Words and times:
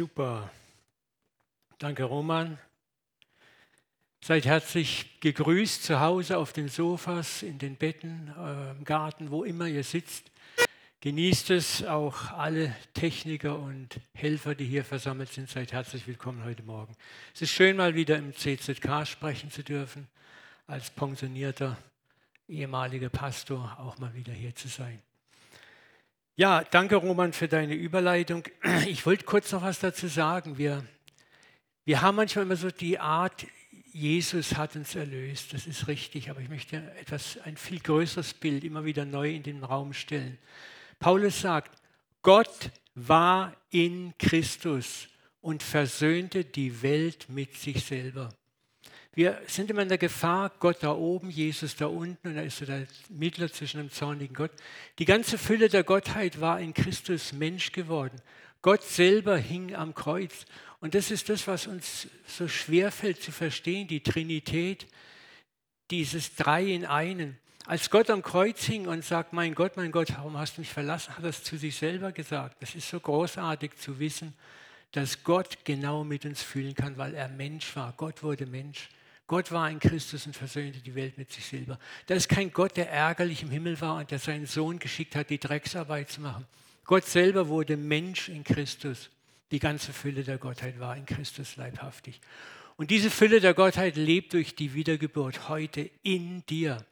Super. 0.00 0.50
Danke, 1.76 2.04
Roman. 2.04 2.56
Seid 4.22 4.46
herzlich 4.46 5.20
gegrüßt 5.20 5.84
zu 5.84 6.00
Hause 6.00 6.38
auf 6.38 6.54
den 6.54 6.68
Sofas, 6.68 7.42
in 7.42 7.58
den 7.58 7.76
Betten, 7.76 8.32
im 8.78 8.84
Garten, 8.84 9.30
wo 9.30 9.44
immer 9.44 9.66
ihr 9.66 9.84
sitzt. 9.84 10.30
Genießt 11.02 11.50
es, 11.50 11.84
auch 11.84 12.30
alle 12.30 12.74
Techniker 12.94 13.58
und 13.58 14.00
Helfer, 14.14 14.54
die 14.54 14.64
hier 14.64 14.84
versammelt 14.84 15.34
sind, 15.34 15.50
seid 15.50 15.74
herzlich 15.74 16.06
willkommen 16.06 16.44
heute 16.46 16.62
Morgen. 16.62 16.96
Es 17.34 17.42
ist 17.42 17.50
schön, 17.50 17.76
mal 17.76 17.94
wieder 17.94 18.16
im 18.16 18.34
CZK 18.34 19.06
sprechen 19.06 19.50
zu 19.50 19.62
dürfen, 19.62 20.08
als 20.66 20.88
pensionierter 20.88 21.76
ehemaliger 22.48 23.10
Pastor 23.10 23.76
auch 23.78 23.98
mal 23.98 24.14
wieder 24.14 24.32
hier 24.32 24.54
zu 24.54 24.68
sein. 24.68 25.02
Ja, 26.40 26.64
danke 26.64 26.96
Roman 26.96 27.34
für 27.34 27.48
deine 27.48 27.74
Überleitung. 27.74 28.44
Ich 28.86 29.04
wollte 29.04 29.26
kurz 29.26 29.52
noch 29.52 29.60
was 29.60 29.78
dazu 29.78 30.06
sagen. 30.06 30.56
Wir, 30.56 30.82
wir 31.84 32.00
haben 32.00 32.16
manchmal 32.16 32.46
immer 32.46 32.56
so 32.56 32.70
die 32.70 32.98
Art, 32.98 33.46
Jesus 33.92 34.56
hat 34.56 34.74
uns 34.74 34.94
erlöst, 34.94 35.52
das 35.52 35.66
ist 35.66 35.86
richtig, 35.86 36.30
aber 36.30 36.40
ich 36.40 36.48
möchte 36.48 36.78
etwas, 36.98 37.38
ein 37.44 37.58
viel 37.58 37.80
größeres 37.80 38.32
Bild 38.32 38.64
immer 38.64 38.86
wieder 38.86 39.04
neu 39.04 39.34
in 39.34 39.42
den 39.42 39.62
Raum 39.62 39.92
stellen. 39.92 40.38
Paulus 40.98 41.42
sagt, 41.42 41.78
Gott 42.22 42.70
war 42.94 43.54
in 43.68 44.14
Christus 44.16 45.08
und 45.42 45.62
versöhnte 45.62 46.46
die 46.46 46.80
Welt 46.80 47.28
mit 47.28 47.54
sich 47.54 47.84
selber. 47.84 48.30
Wir 49.12 49.42
sind 49.48 49.70
immer 49.70 49.82
in 49.82 49.88
der 49.88 49.98
Gefahr, 49.98 50.52
Gott 50.60 50.78
da 50.82 50.92
oben, 50.92 51.30
Jesus 51.30 51.74
da 51.74 51.86
unten 51.86 52.28
und 52.28 52.36
da 52.36 52.42
ist 52.42 52.58
so 52.58 52.64
der 52.64 52.86
Mittler 53.08 53.50
zwischen 53.50 53.78
dem 53.78 53.90
zornigen 53.90 54.34
Gott. 54.34 54.52
Die 55.00 55.04
ganze 55.04 55.36
Fülle 55.36 55.68
der 55.68 55.82
Gottheit 55.82 56.40
war 56.40 56.60
in 56.60 56.74
Christus 56.74 57.32
Mensch 57.32 57.72
geworden. 57.72 58.20
Gott 58.62 58.84
selber 58.84 59.36
hing 59.36 59.74
am 59.74 59.94
Kreuz. 59.94 60.44
Und 60.80 60.94
das 60.94 61.10
ist 61.10 61.28
das, 61.28 61.48
was 61.48 61.66
uns 61.66 62.08
so 62.26 62.46
schwer 62.46 62.92
fällt 62.92 63.20
zu 63.20 63.32
verstehen, 63.32 63.88
die 63.88 64.02
Trinität, 64.02 64.86
dieses 65.90 66.36
Drei 66.36 66.64
in 66.66 66.86
einen. 66.86 67.36
Als 67.66 67.90
Gott 67.90 68.10
am 68.10 68.22
Kreuz 68.22 68.62
hing 68.62 68.86
und 68.86 69.04
sagt, 69.04 69.32
mein 69.32 69.54
Gott, 69.54 69.76
mein 69.76 69.90
Gott, 69.90 70.08
warum 70.16 70.38
hast 70.38 70.56
du 70.56 70.60
mich 70.60 70.70
verlassen, 70.70 71.16
hat 71.16 71.24
er 71.24 71.30
es 71.30 71.42
zu 71.42 71.56
sich 71.56 71.76
selber 71.76 72.12
gesagt. 72.12 72.62
Das 72.62 72.76
ist 72.76 72.88
so 72.88 73.00
großartig 73.00 73.76
zu 73.76 73.98
wissen, 73.98 74.34
dass 74.92 75.24
Gott 75.24 75.64
genau 75.64 76.04
mit 76.04 76.24
uns 76.24 76.42
fühlen 76.42 76.74
kann, 76.74 76.96
weil 76.96 77.14
er 77.14 77.28
Mensch 77.28 77.74
war. 77.74 77.92
Gott 77.96 78.22
wurde 78.22 78.46
Mensch. 78.46 78.88
Gott 79.30 79.52
war 79.52 79.70
in 79.70 79.78
Christus 79.78 80.26
und 80.26 80.34
versöhnte 80.34 80.80
die 80.80 80.96
Welt 80.96 81.16
mit 81.16 81.30
sich 81.30 81.46
selber. 81.46 81.78
Da 82.08 82.16
ist 82.16 82.28
kein 82.28 82.52
Gott, 82.52 82.76
der 82.76 82.90
ärgerlich 82.90 83.44
im 83.44 83.50
Himmel 83.50 83.80
war 83.80 83.98
und 83.98 84.10
der 84.10 84.18
seinen 84.18 84.46
Sohn 84.46 84.80
geschickt 84.80 85.14
hat, 85.14 85.30
die 85.30 85.38
Drecksarbeit 85.38 86.10
zu 86.10 86.20
machen. 86.20 86.48
Gott 86.82 87.04
selber 87.04 87.46
wurde 87.46 87.76
Mensch 87.76 88.28
in 88.28 88.42
Christus. 88.42 89.08
Die 89.52 89.60
ganze 89.60 89.92
Fülle 89.92 90.24
der 90.24 90.38
Gottheit 90.38 90.80
war 90.80 90.96
in 90.96 91.06
Christus 91.06 91.54
leibhaftig. 91.54 92.20
Und 92.74 92.90
diese 92.90 93.08
Fülle 93.08 93.38
der 93.38 93.54
Gottheit 93.54 93.94
lebt 93.94 94.32
durch 94.32 94.56
die 94.56 94.74
Wiedergeburt 94.74 95.48
heute 95.48 95.88
in 96.02 96.44
dir. 96.46 96.84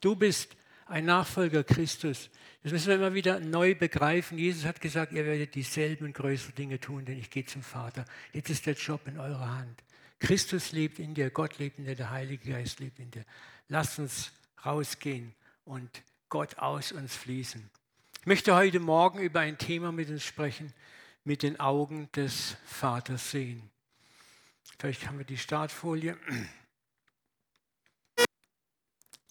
Du 0.00 0.14
bist 0.14 0.54
ein 0.86 1.06
Nachfolger 1.06 1.64
Christus. 1.64 2.30
Das 2.62 2.70
müssen 2.70 2.86
wir 2.86 2.94
immer 2.94 3.14
wieder 3.14 3.40
neu 3.40 3.74
begreifen. 3.74 4.38
Jesus 4.38 4.64
hat 4.64 4.80
gesagt, 4.80 5.12
ihr 5.12 5.26
werdet 5.26 5.56
dieselben 5.56 6.04
und 6.04 6.12
größeren 6.12 6.54
Dinge 6.54 6.78
tun, 6.78 7.04
denn 7.04 7.18
ich 7.18 7.30
gehe 7.30 7.46
zum 7.46 7.64
Vater. 7.64 8.04
Jetzt 8.32 8.48
ist 8.48 8.66
der 8.66 8.74
Job 8.74 9.08
in 9.08 9.18
eurer 9.18 9.58
Hand. 9.58 9.82
Christus 10.20 10.72
lebt 10.72 10.98
in 10.98 11.14
dir, 11.14 11.30
Gott 11.30 11.58
lebt 11.58 11.78
in 11.78 11.86
dir, 11.86 11.96
der 11.96 12.10
Heilige 12.10 12.52
Geist 12.52 12.78
lebt 12.78 12.98
in 12.98 13.10
dir. 13.10 13.24
Lass 13.68 13.98
uns 13.98 14.30
rausgehen 14.64 15.34
und 15.64 16.02
Gott 16.28 16.58
aus 16.58 16.92
uns 16.92 17.16
fließen. 17.16 17.68
Ich 18.20 18.26
möchte 18.26 18.54
heute 18.54 18.80
Morgen 18.80 19.18
über 19.18 19.40
ein 19.40 19.56
Thema 19.56 19.92
mit 19.92 20.10
uns 20.10 20.22
sprechen, 20.24 20.74
mit 21.24 21.42
den 21.42 21.58
Augen 21.58 22.12
des 22.12 22.56
Vaters 22.66 23.30
sehen. 23.30 23.70
Vielleicht 24.78 25.06
haben 25.06 25.18
wir 25.18 25.24
die 25.24 25.38
Startfolie. 25.38 26.18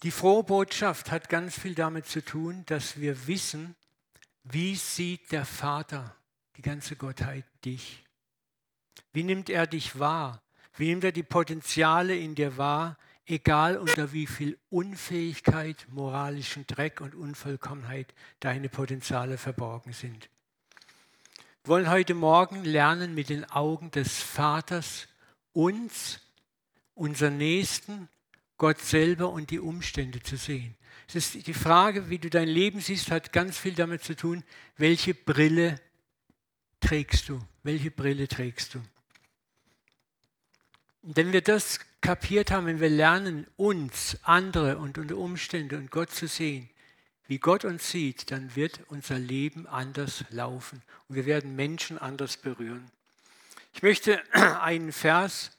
Die 0.02 0.12
frohe 0.12 0.44
Botschaft 0.44 1.12
hat 1.12 1.30
ganz 1.30 1.60
viel 1.60 1.76
damit 1.76 2.08
zu 2.08 2.24
tun, 2.24 2.64
dass 2.66 3.00
wir 3.00 3.28
wissen, 3.28 3.76
wie 4.44 4.76
sieht 4.76 5.32
der 5.32 5.46
Vater, 5.46 6.16
die 6.58 6.62
ganze 6.62 6.96
Gottheit, 6.96 7.46
dich? 7.64 8.04
Wie 9.12 9.24
nimmt 9.24 9.50
er 9.50 9.68
dich 9.68 10.00
wahr? 10.00 10.42
Wie 10.80 10.88
nimmt 10.88 11.04
er 11.04 11.12
die 11.12 11.24
Potenziale 11.24 12.16
in 12.16 12.36
dir 12.36 12.56
wahr, 12.56 12.98
egal 13.26 13.76
unter 13.76 14.14
wie 14.14 14.26
viel 14.26 14.58
Unfähigkeit, 14.70 15.86
moralischen 15.92 16.66
Dreck 16.68 17.02
und 17.02 17.16
Unvollkommenheit 17.16 18.14
deine 18.40 18.70
Potenziale 18.70 19.38
verborgen 19.38 19.92
sind? 19.92 20.30
Wir 21.66 21.72
wollen 21.72 21.90
heute 21.90 22.14
Morgen 22.14 22.64
lernen, 22.64 23.14
mit 23.14 23.28
den 23.28 23.44
Augen 23.52 23.92
des 23.92 24.24
Vaters 24.24 25.10
uns, 25.52 26.22
unseren 26.96 27.36
Nächsten, 27.36 28.08
Gott 28.58 28.80
selber 28.80 29.32
und 29.32 29.50
die 29.50 29.60
Umstände 29.60 30.24
zu 30.24 30.38
sehen. 30.38 30.78
Es 31.10 31.16
ist 31.16 31.46
die 31.46 31.54
Frage, 31.54 32.10
wie 32.10 32.20
du 32.20 32.30
dein 32.30 32.48
Leben 32.48 32.80
siehst, 32.80 33.12
hat 33.12 33.34
ganz 33.34 33.58
viel 33.58 33.74
damit 33.74 34.02
zu 34.02 34.16
tun, 34.16 34.46
welche 34.78 35.14
Brille 35.14 35.76
trägst 36.80 37.28
du? 37.28 37.42
Welche 37.64 37.92
Brille 37.92 38.30
trägst 38.30 38.76
du? 38.76 38.82
Wenn 41.02 41.32
wir 41.32 41.42
das 41.42 41.80
kapiert 42.02 42.52
haben, 42.52 42.66
wenn 42.66 42.80
wir 42.80 42.90
lernen, 42.90 43.48
uns, 43.56 44.18
andere 44.24 44.78
und 44.78 44.98
unter 44.98 45.18
Umstände 45.18 45.78
und 45.78 45.92
Gott 45.92 46.12
zu 46.12 46.28
sehen, 46.28 46.70
wie 47.28 47.38
Gott 47.38 47.64
uns 47.64 47.90
sieht, 47.90 48.32
dann 48.32 48.56
wird 48.56 48.82
unser 48.88 49.20
Leben 49.20 49.68
anders 49.68 50.26
laufen 50.30 50.82
und 51.08 51.16
wir 51.16 51.26
werden 51.26 51.56
Menschen 51.56 51.98
anders 51.98 52.38
berühren. 52.38 52.90
Ich 53.74 53.84
möchte 53.84 54.22
einen 54.62 54.92
Vers, 54.92 55.52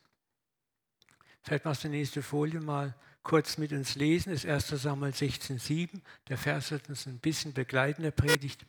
vielleicht 1.43 1.65
machst 1.65 1.85
du 1.85 1.89
die 1.89 1.97
nächste 1.97 2.23
Folie 2.23 2.61
mal 2.61 2.95
kurz 3.23 3.57
mit 3.57 3.73
uns 3.73 3.95
lesen, 3.95 4.33
das 4.33 4.45
ist 4.45 4.73
1. 4.73 4.83
Samuel 4.83 5.13
16,7. 5.13 6.01
Der 6.29 6.37
Vers 6.37 6.71
wird 6.71 6.89
uns 6.89 7.07
ein 7.07 7.19
bisschen 7.19 7.53
begleiten, 7.53 8.03
der 8.03 8.11
Predigt. 8.11 8.67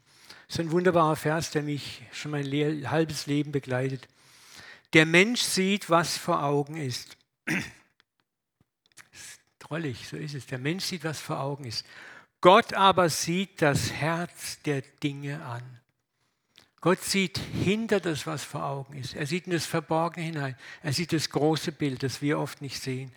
Das 0.48 0.56
ist 0.56 0.60
ein 0.60 0.72
wunderbarer 0.72 1.16
Vers, 1.16 1.52
der 1.52 1.64
mich 1.64 2.04
schon 2.12 2.32
mein 2.32 2.46
halbes 2.90 3.26
Leben 3.26 3.52
begleitet. 3.52 4.08
Der 4.94 5.06
Mensch 5.06 5.42
sieht, 5.42 5.90
was 5.90 6.18
vor 6.18 6.44
Augen 6.44 6.76
ist. 6.78 7.18
Drollig, 9.60 10.08
so 10.08 10.18
ist 10.18 10.36
es. 10.36 10.46
Der 10.48 10.60
Mensch 10.60 10.86
sieht, 10.86 11.04
was 11.04 11.20
vor 11.20 11.40
Augen 11.40 11.66
ist. 11.66 11.86
Gott 12.42 12.74
aber 12.74 13.10
sieht 13.10 13.62
das 13.62 13.92
Herz 13.92 14.62
der 14.64 14.82
Dinge 14.82 15.44
an. 15.46 15.64
Gott 16.82 17.02
sieht 17.04 17.38
hinter 17.38 18.00
das, 18.00 18.26
was 18.26 18.44
vor 18.44 18.66
Augen 18.66 18.96
ist. 18.98 19.14
Er 19.14 19.28
sieht 19.28 19.46
in 19.46 19.54
das 19.54 19.68
Verborgene 19.68 20.26
hinein. 20.26 20.56
Er 20.82 20.92
sieht 20.92 21.14
das 21.14 21.30
große 21.30 21.72
Bild, 21.72 22.02
das 22.02 22.24
wir 22.24 22.40
oft 22.40 22.62
nicht 22.62 22.82
sehen. 22.82 23.12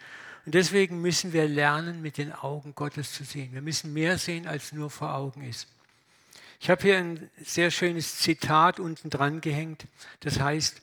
Und 0.44 0.54
deswegen 0.54 1.00
müssen 1.00 1.32
wir 1.32 1.48
lernen, 1.48 2.02
mit 2.02 2.18
den 2.18 2.32
Augen 2.32 2.74
Gottes 2.74 3.12
zu 3.12 3.24
sehen. 3.24 3.54
Wir 3.54 3.62
müssen 3.62 3.94
mehr 3.94 4.18
sehen, 4.18 4.46
als 4.46 4.72
nur 4.72 4.90
vor 4.90 5.14
Augen 5.14 5.42
ist. 5.42 5.66
Ich 6.60 6.68
habe 6.68 6.82
hier 6.82 6.98
ein 6.98 7.30
sehr 7.42 7.70
schönes 7.70 8.18
Zitat 8.18 8.78
unten 8.78 9.08
dran 9.08 9.40
gehängt. 9.40 9.86
Das 10.20 10.38
heißt, 10.38 10.82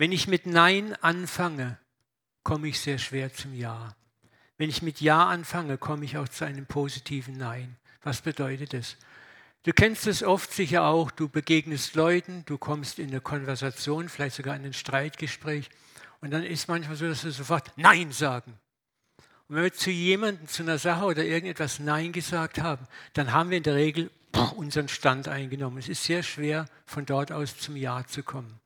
wenn 0.00 0.12
ich 0.12 0.28
mit 0.28 0.46
Nein 0.46 0.94
anfange, 1.02 1.76
komme 2.42 2.68
ich 2.68 2.80
sehr 2.80 2.96
schwer 2.96 3.34
zum 3.34 3.52
Ja. 3.52 3.94
Wenn 4.56 4.70
ich 4.70 4.80
mit 4.80 5.02
Ja 5.02 5.26
anfange, 5.26 5.76
komme 5.76 6.06
ich 6.06 6.16
auch 6.16 6.26
zu 6.26 6.46
einem 6.46 6.64
positiven 6.64 7.36
Nein. 7.36 7.76
Was 8.02 8.22
bedeutet 8.22 8.72
das? 8.72 8.96
Du 9.62 9.74
kennst 9.74 10.06
es 10.06 10.22
oft 10.22 10.54
sicher 10.54 10.84
auch, 10.84 11.10
du 11.10 11.28
begegnest 11.28 11.96
Leuten, 11.96 12.44
du 12.46 12.56
kommst 12.56 12.98
in 12.98 13.10
eine 13.10 13.20
Konversation, 13.20 14.08
vielleicht 14.08 14.36
sogar 14.36 14.56
in 14.56 14.64
ein 14.64 14.72
Streitgespräch 14.72 15.68
und 16.22 16.30
dann 16.30 16.44
ist 16.44 16.66
manchmal 16.66 16.96
so, 16.96 17.06
dass 17.06 17.22
wir 17.22 17.32
sofort 17.32 17.70
Nein 17.76 18.10
sagen. 18.10 18.54
Und 19.48 19.56
wenn 19.56 19.64
wir 19.64 19.74
zu 19.74 19.90
jemandem, 19.90 20.48
zu 20.48 20.62
einer 20.62 20.78
Sache 20.78 21.04
oder 21.04 21.26
irgendetwas 21.26 21.78
Nein 21.78 22.12
gesagt 22.12 22.58
haben, 22.58 22.86
dann 23.12 23.34
haben 23.34 23.50
wir 23.50 23.58
in 23.58 23.64
der 23.64 23.74
Regel 23.74 24.10
unseren 24.56 24.88
Stand 24.88 25.28
eingenommen. 25.28 25.76
Es 25.76 25.90
ist 25.90 26.04
sehr 26.04 26.22
schwer, 26.22 26.64
von 26.86 27.04
dort 27.04 27.32
aus 27.32 27.58
zum 27.58 27.76
Ja 27.76 28.06
zu 28.06 28.22
kommen. 28.22 28.60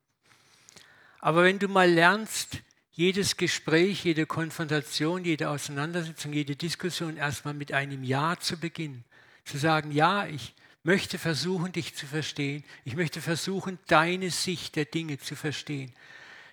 Aber 1.24 1.42
wenn 1.42 1.58
du 1.58 1.68
mal 1.68 1.90
lernst, 1.90 2.58
jedes 2.90 3.38
Gespräch, 3.38 4.04
jede 4.04 4.26
Konfrontation, 4.26 5.24
jede 5.24 5.48
Auseinandersetzung, 5.48 6.34
jede 6.34 6.54
Diskussion 6.54 7.16
erstmal 7.16 7.54
mit 7.54 7.72
einem 7.72 8.04
Ja 8.04 8.36
zu 8.38 8.58
beginnen, 8.58 9.06
zu 9.46 9.56
sagen, 9.56 9.90
ja, 9.90 10.26
ich 10.26 10.54
möchte 10.82 11.16
versuchen, 11.16 11.72
dich 11.72 11.94
zu 11.94 12.04
verstehen, 12.04 12.62
ich 12.84 12.94
möchte 12.94 13.22
versuchen, 13.22 13.78
deine 13.86 14.28
Sicht 14.28 14.76
der 14.76 14.84
Dinge 14.84 15.16
zu 15.18 15.34
verstehen. 15.34 15.94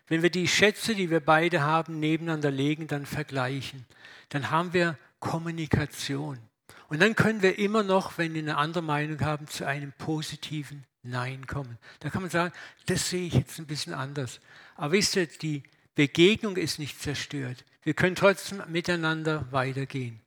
Wenn 0.07 0.21
wir 0.21 0.29
die 0.29 0.47
Schätze, 0.47 0.95
die 0.95 1.09
wir 1.09 1.19
beide 1.19 1.63
haben, 1.63 1.99
nebeneinander 1.99 2.49
legen, 2.49 2.87
dann 2.87 3.05
vergleichen, 3.05 3.85
dann 4.29 4.51
haben 4.51 4.71
wir 4.71 4.97
Kommunikation. 5.19 6.39
Und 6.87 7.01
dann 7.01 7.15
können 7.15 7.41
wir 7.41 7.59
immer 7.59 7.83
noch, 7.83 8.17
wenn 8.17 8.33
wir 8.33 8.41
eine 8.41 8.55
andere 8.55 8.83
Meinung 8.83 9.19
haben, 9.19 9.47
zu 9.47 9.67
einem 9.67 9.91
positiven 9.91 10.85
Nein 11.03 11.47
kommen. 11.47 11.77
Da 11.99 12.09
kann 12.09 12.21
man 12.21 12.31
sagen, 12.31 12.53
das 12.85 13.09
sehe 13.09 13.27
ich 13.27 13.33
jetzt 13.33 13.57
ein 13.59 13.67
bisschen 13.67 13.93
anders. 13.93 14.39
Aber 14.75 14.93
wisst 14.93 15.15
ihr, 15.15 15.27
die 15.27 15.63
Begegnung 15.95 16.57
ist 16.57 16.79
nicht 16.79 17.01
zerstört. 17.01 17.65
Wir 17.83 17.93
können 17.93 18.15
trotzdem 18.15 18.61
miteinander 18.67 19.51
weitergehen. 19.51 20.21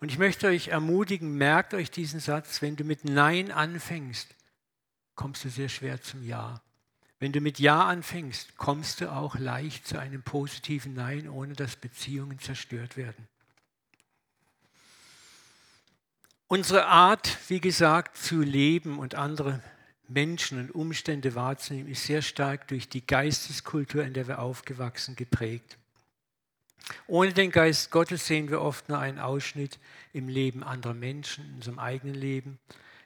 Und 0.00 0.10
ich 0.10 0.18
möchte 0.18 0.48
euch 0.48 0.68
ermutigen, 0.68 1.36
merkt 1.36 1.74
euch 1.74 1.90
diesen 1.90 2.20
Satz, 2.20 2.62
wenn 2.62 2.76
du 2.76 2.84
mit 2.84 3.04
Nein 3.04 3.50
anfängst, 3.50 4.34
kommst 5.14 5.44
du 5.44 5.48
sehr 5.48 5.68
schwer 5.68 6.00
zum 6.02 6.24
Ja. 6.24 6.60
Wenn 7.20 7.32
du 7.32 7.40
mit 7.40 7.60
Ja 7.60 7.84
anfängst, 7.84 8.56
kommst 8.56 9.00
du 9.00 9.12
auch 9.12 9.36
leicht 9.36 9.86
zu 9.86 9.98
einem 9.98 10.22
positiven 10.22 10.94
Nein, 10.94 11.28
ohne 11.28 11.54
dass 11.54 11.76
Beziehungen 11.76 12.40
zerstört 12.40 12.96
werden. 12.96 13.28
Unsere 16.48 16.86
Art, 16.86 17.38
wie 17.48 17.60
gesagt, 17.60 18.16
zu 18.16 18.42
leben 18.42 18.98
und 18.98 19.14
andere 19.14 19.62
Menschen 20.12 20.58
und 20.58 20.74
Umstände 20.74 21.34
wahrzunehmen, 21.34 21.90
ist 21.90 22.04
sehr 22.04 22.22
stark 22.22 22.68
durch 22.68 22.88
die 22.88 23.06
Geisteskultur, 23.06 24.04
in 24.04 24.14
der 24.14 24.28
wir 24.28 24.38
aufgewachsen, 24.38 25.16
geprägt. 25.16 25.78
Ohne 27.06 27.32
den 27.32 27.50
Geist 27.50 27.90
Gottes 27.90 28.26
sehen 28.26 28.50
wir 28.50 28.60
oft 28.60 28.88
nur 28.88 28.98
einen 28.98 29.18
Ausschnitt 29.18 29.78
im 30.12 30.28
Leben 30.28 30.62
anderer 30.62 30.94
Menschen, 30.94 31.44
in 31.46 31.54
unserem 31.56 31.78
eigenen 31.78 32.14
Leben, 32.14 32.58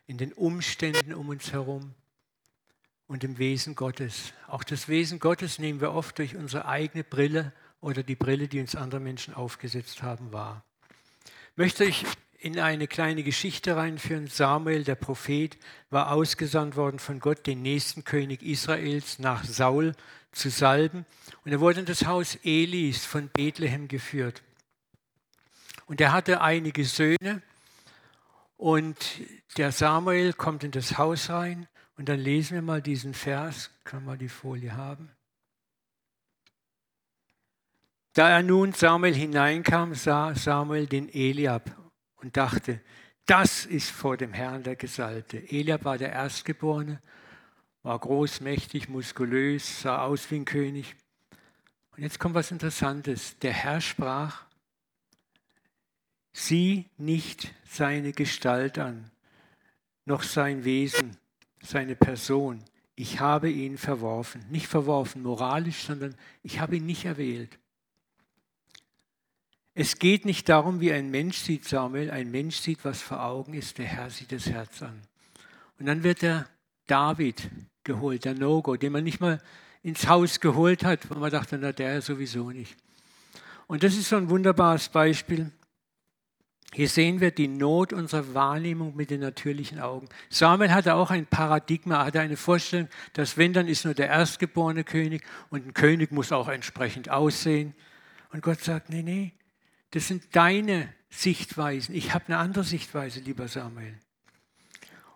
in 0.07 0.19
den 0.19 0.33
Umständen 0.33 1.15
um 1.15 1.29
uns 1.29 1.53
herum 1.53 1.95
und 3.07 3.25
im 3.25 3.39
Wesen 3.39 3.75
Gottes. 3.75 4.33
Auch 4.47 4.65
das 4.65 4.89
Wesen 4.89 5.19
Gottes 5.19 5.59
nehmen 5.59 5.81
wir 5.81 5.93
oft 5.93 6.19
durch 6.19 6.37
unsere 6.37 6.67
eigene 6.67 7.05
Brille 7.05 7.53
oder 7.81 8.03
die 8.03 8.17
Brille, 8.17 8.49
die 8.49 8.61
uns 8.61 8.75
andere 8.75 9.01
Menschen 9.01 9.35
aufgesetzt 9.35 10.03
haben, 10.03 10.33
wahr. 10.33 10.65
Möchte 11.55 11.85
ich 11.85 12.05
in 12.41 12.59
eine 12.59 12.87
kleine 12.87 13.23
Geschichte 13.23 13.77
reinführen. 13.77 14.27
Samuel, 14.27 14.85
der 14.85 14.95
Prophet, 14.95 15.57
war 15.91 16.13
ausgesandt 16.13 16.77
worden 16.77 16.99
von 16.99 17.21
Gott, 17.21 17.47
den 17.47 17.63
nächsten 17.63 18.05
König 18.05 18.43
Israels 18.43 19.19
nach 19.19 19.45
Saul 19.45 19.93
zu 20.33 20.51
salben. 20.51 21.07
Und 21.45 21.53
er 21.53 21.61
wurde 21.61 21.81
in 21.81 21.87
das 21.87 22.07
Haus 22.07 22.37
Elis 22.43 23.05
von 23.05 23.29
Bethlehem 23.29 23.89
geführt. 23.89 24.43
Und 25.87 26.01
er 26.01 26.13
hatte 26.13 26.41
einige 26.41 26.85
Söhne. 26.85 27.43
Und 28.57 28.97
der 29.57 29.73
Samuel 29.73 30.33
kommt 30.33 30.65
in 30.65 30.71
das 30.71 30.99
Haus 30.99 31.31
rein. 31.31 31.69
Und 31.97 32.09
dann 32.09 32.19
lesen 32.19 32.55
wir 32.55 32.63
mal 32.63 32.83
diesen 32.83 33.15
Vers. 33.15 33.71
Kann 33.85 34.05
man 34.05 34.19
die 34.19 34.29
Folie 34.29 34.77
haben? 34.77 35.11
Da 38.13 38.31
er 38.31 38.43
nun 38.43 38.73
Samuel 38.73 39.15
hineinkam, 39.15 39.95
sah 39.95 40.35
Samuel 40.35 40.87
den 40.87 41.09
Eliab 41.13 41.86
und 42.17 42.37
dachte, 42.37 42.81
das 43.27 43.67
ist 43.67 43.91
vor 43.91 44.17
dem 44.17 44.33
Herrn 44.33 44.63
der 44.63 44.77
Gesalbte. 44.77 45.39
Eliab 45.51 45.85
war 45.85 45.99
der 45.99 46.13
Erstgeborene, 46.13 47.01
war 47.83 47.99
groß, 47.99 48.41
mächtig, 48.41 48.89
muskulös, 48.89 49.83
sah 49.83 50.03
aus 50.03 50.31
wie 50.31 50.37
ein 50.37 50.45
König. 50.45 50.97
Und 51.97 52.03
jetzt 52.03 52.19
kommt 52.19 52.35
was 52.35 52.51
Interessantes. 52.51 53.39
Der 53.39 53.53
Herr 53.53 53.81
sprach, 53.81 54.45
sieh 56.33 56.87
nicht 56.99 57.53
seine 57.65 58.13
Gestalt 58.13 58.79
an, 58.79 59.11
noch 60.05 60.23
sein 60.23 60.65
Wesen, 60.65 61.17
seine 61.63 61.97
Person. 61.97 62.63
Ich 62.95 63.21
habe 63.21 63.51
ihn 63.51 63.77
verworfen. 63.77 64.45
Nicht 64.51 64.69
verworfen 64.69 65.23
moralisch, 65.23 65.85
sondern 65.85 66.15
ich 66.43 66.61
habe 66.61 66.77
ihn 66.77 66.87
nicht 66.87 67.05
erwählt. 67.05 67.59
Es 69.79 69.99
geht 69.99 70.25
nicht 70.25 70.49
darum, 70.49 70.81
wie 70.81 70.91
ein 70.91 71.11
Mensch 71.11 71.37
sieht, 71.37 71.69
Samuel. 71.69 72.11
Ein 72.11 72.31
Mensch 72.31 72.57
sieht, 72.57 72.83
was 72.83 73.03
vor 73.03 73.23
Augen 73.23 73.53
ist. 73.53 73.77
Der 73.77 73.85
Herr 73.85 74.09
sieht 74.09 74.33
das 74.33 74.47
Herz 74.47 74.81
an. 74.83 75.03
Und 75.79 75.85
dann 75.85 76.03
wird 76.03 76.23
der 76.23 76.49
David 76.87 77.51
geholt, 77.85 78.25
der 78.25 78.33
Nogo, 78.33 78.77
den 78.77 78.91
man 78.93 79.05
nicht 79.05 79.21
mal 79.21 79.39
ins 79.83 80.09
Haus 80.09 80.41
geholt 80.41 80.83
hat, 80.83 81.11
weil 81.11 81.19
man 81.19 81.31
dachte, 81.31 81.59
na, 81.59 81.73
der 81.73 82.01
sowieso 82.01 82.51
nicht. 82.51 82.75
Und 83.67 83.83
das 83.83 83.99
ist 83.99 84.09
so 84.09 84.17
ein 84.17 84.31
wunderbares 84.31 84.89
Beispiel. 84.89 85.53
Hier 86.73 86.89
sehen 86.89 87.21
wir 87.21 87.31
die 87.31 87.47
Not 87.47 87.93
unserer 87.93 88.33
Wahrnehmung 88.33 88.97
mit 88.97 89.11
den 89.11 89.21
natürlichen 89.21 89.79
Augen. 89.79 90.09
Samuel 90.31 90.71
hatte 90.71 90.95
auch 90.95 91.11
ein 91.11 91.27
Paradigma, 91.27 92.03
hatte 92.03 92.21
eine 92.21 92.39
Vorstellung, 92.39 92.89
dass 93.13 93.37
wenn, 93.37 93.53
dann 93.53 93.69
ist 93.69 93.85
nur 93.85 93.93
der 93.93 94.09
erstgeborene 94.09 94.85
König 94.85 95.23
und 95.51 95.67
ein 95.67 95.75
König 95.75 96.13
muss 96.13 96.33
auch 96.33 96.49
entsprechend 96.49 97.11
aussehen. 97.11 97.75
Und 98.33 98.41
Gott 98.43 98.61
sagt, 98.61 98.89
nee, 98.89 99.03
nee, 99.03 99.35
das 99.97 100.09
sind 100.09 100.37
deine 100.37 100.93
Sichtweisen. 101.09 101.95
Ich 101.95 102.13
habe 102.13 102.27
eine 102.27 102.37
andere 102.37 102.65
Sichtweise, 102.65 103.21
lieber 103.21 103.49
Samuel. 103.49 103.95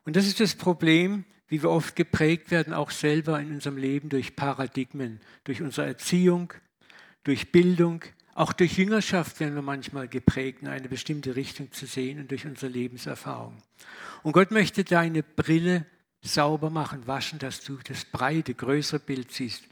Und 0.06 0.16
das 0.16 0.26
ist 0.26 0.40
das 0.40 0.54
Problem, 0.54 1.26
wie 1.48 1.62
wir 1.62 1.68
oft 1.68 1.96
geprägt 1.96 2.50
werden, 2.50 2.72
auch 2.72 2.90
selber 2.90 3.38
in 3.40 3.52
unserem 3.52 3.76
Leben 3.76 4.08
durch 4.08 4.36
Paradigmen, 4.36 5.20
durch 5.44 5.60
unsere 5.60 5.86
Erziehung, 5.86 6.54
durch 7.24 7.52
Bildung, 7.52 8.02
auch 8.32 8.54
durch 8.54 8.78
Jüngerschaft 8.78 9.38
werden 9.40 9.54
wir 9.54 9.60
manchmal 9.60 10.08
geprägt, 10.08 10.62
in 10.62 10.68
eine 10.68 10.88
bestimmte 10.88 11.36
Richtung 11.36 11.70
zu 11.72 11.84
sehen 11.84 12.18
und 12.18 12.30
durch 12.30 12.46
unsere 12.46 12.72
Lebenserfahrung. 12.72 13.58
Und 14.22 14.32
Gott 14.32 14.50
möchte 14.50 14.82
deine 14.82 15.22
Brille 15.22 15.84
sauber 16.22 16.70
machen, 16.70 17.06
waschen, 17.06 17.38
dass 17.38 17.60
du 17.60 17.76
das 17.84 18.06
breite, 18.06 18.54
größere 18.54 19.00
Bild 19.00 19.30
siehst. 19.30 19.64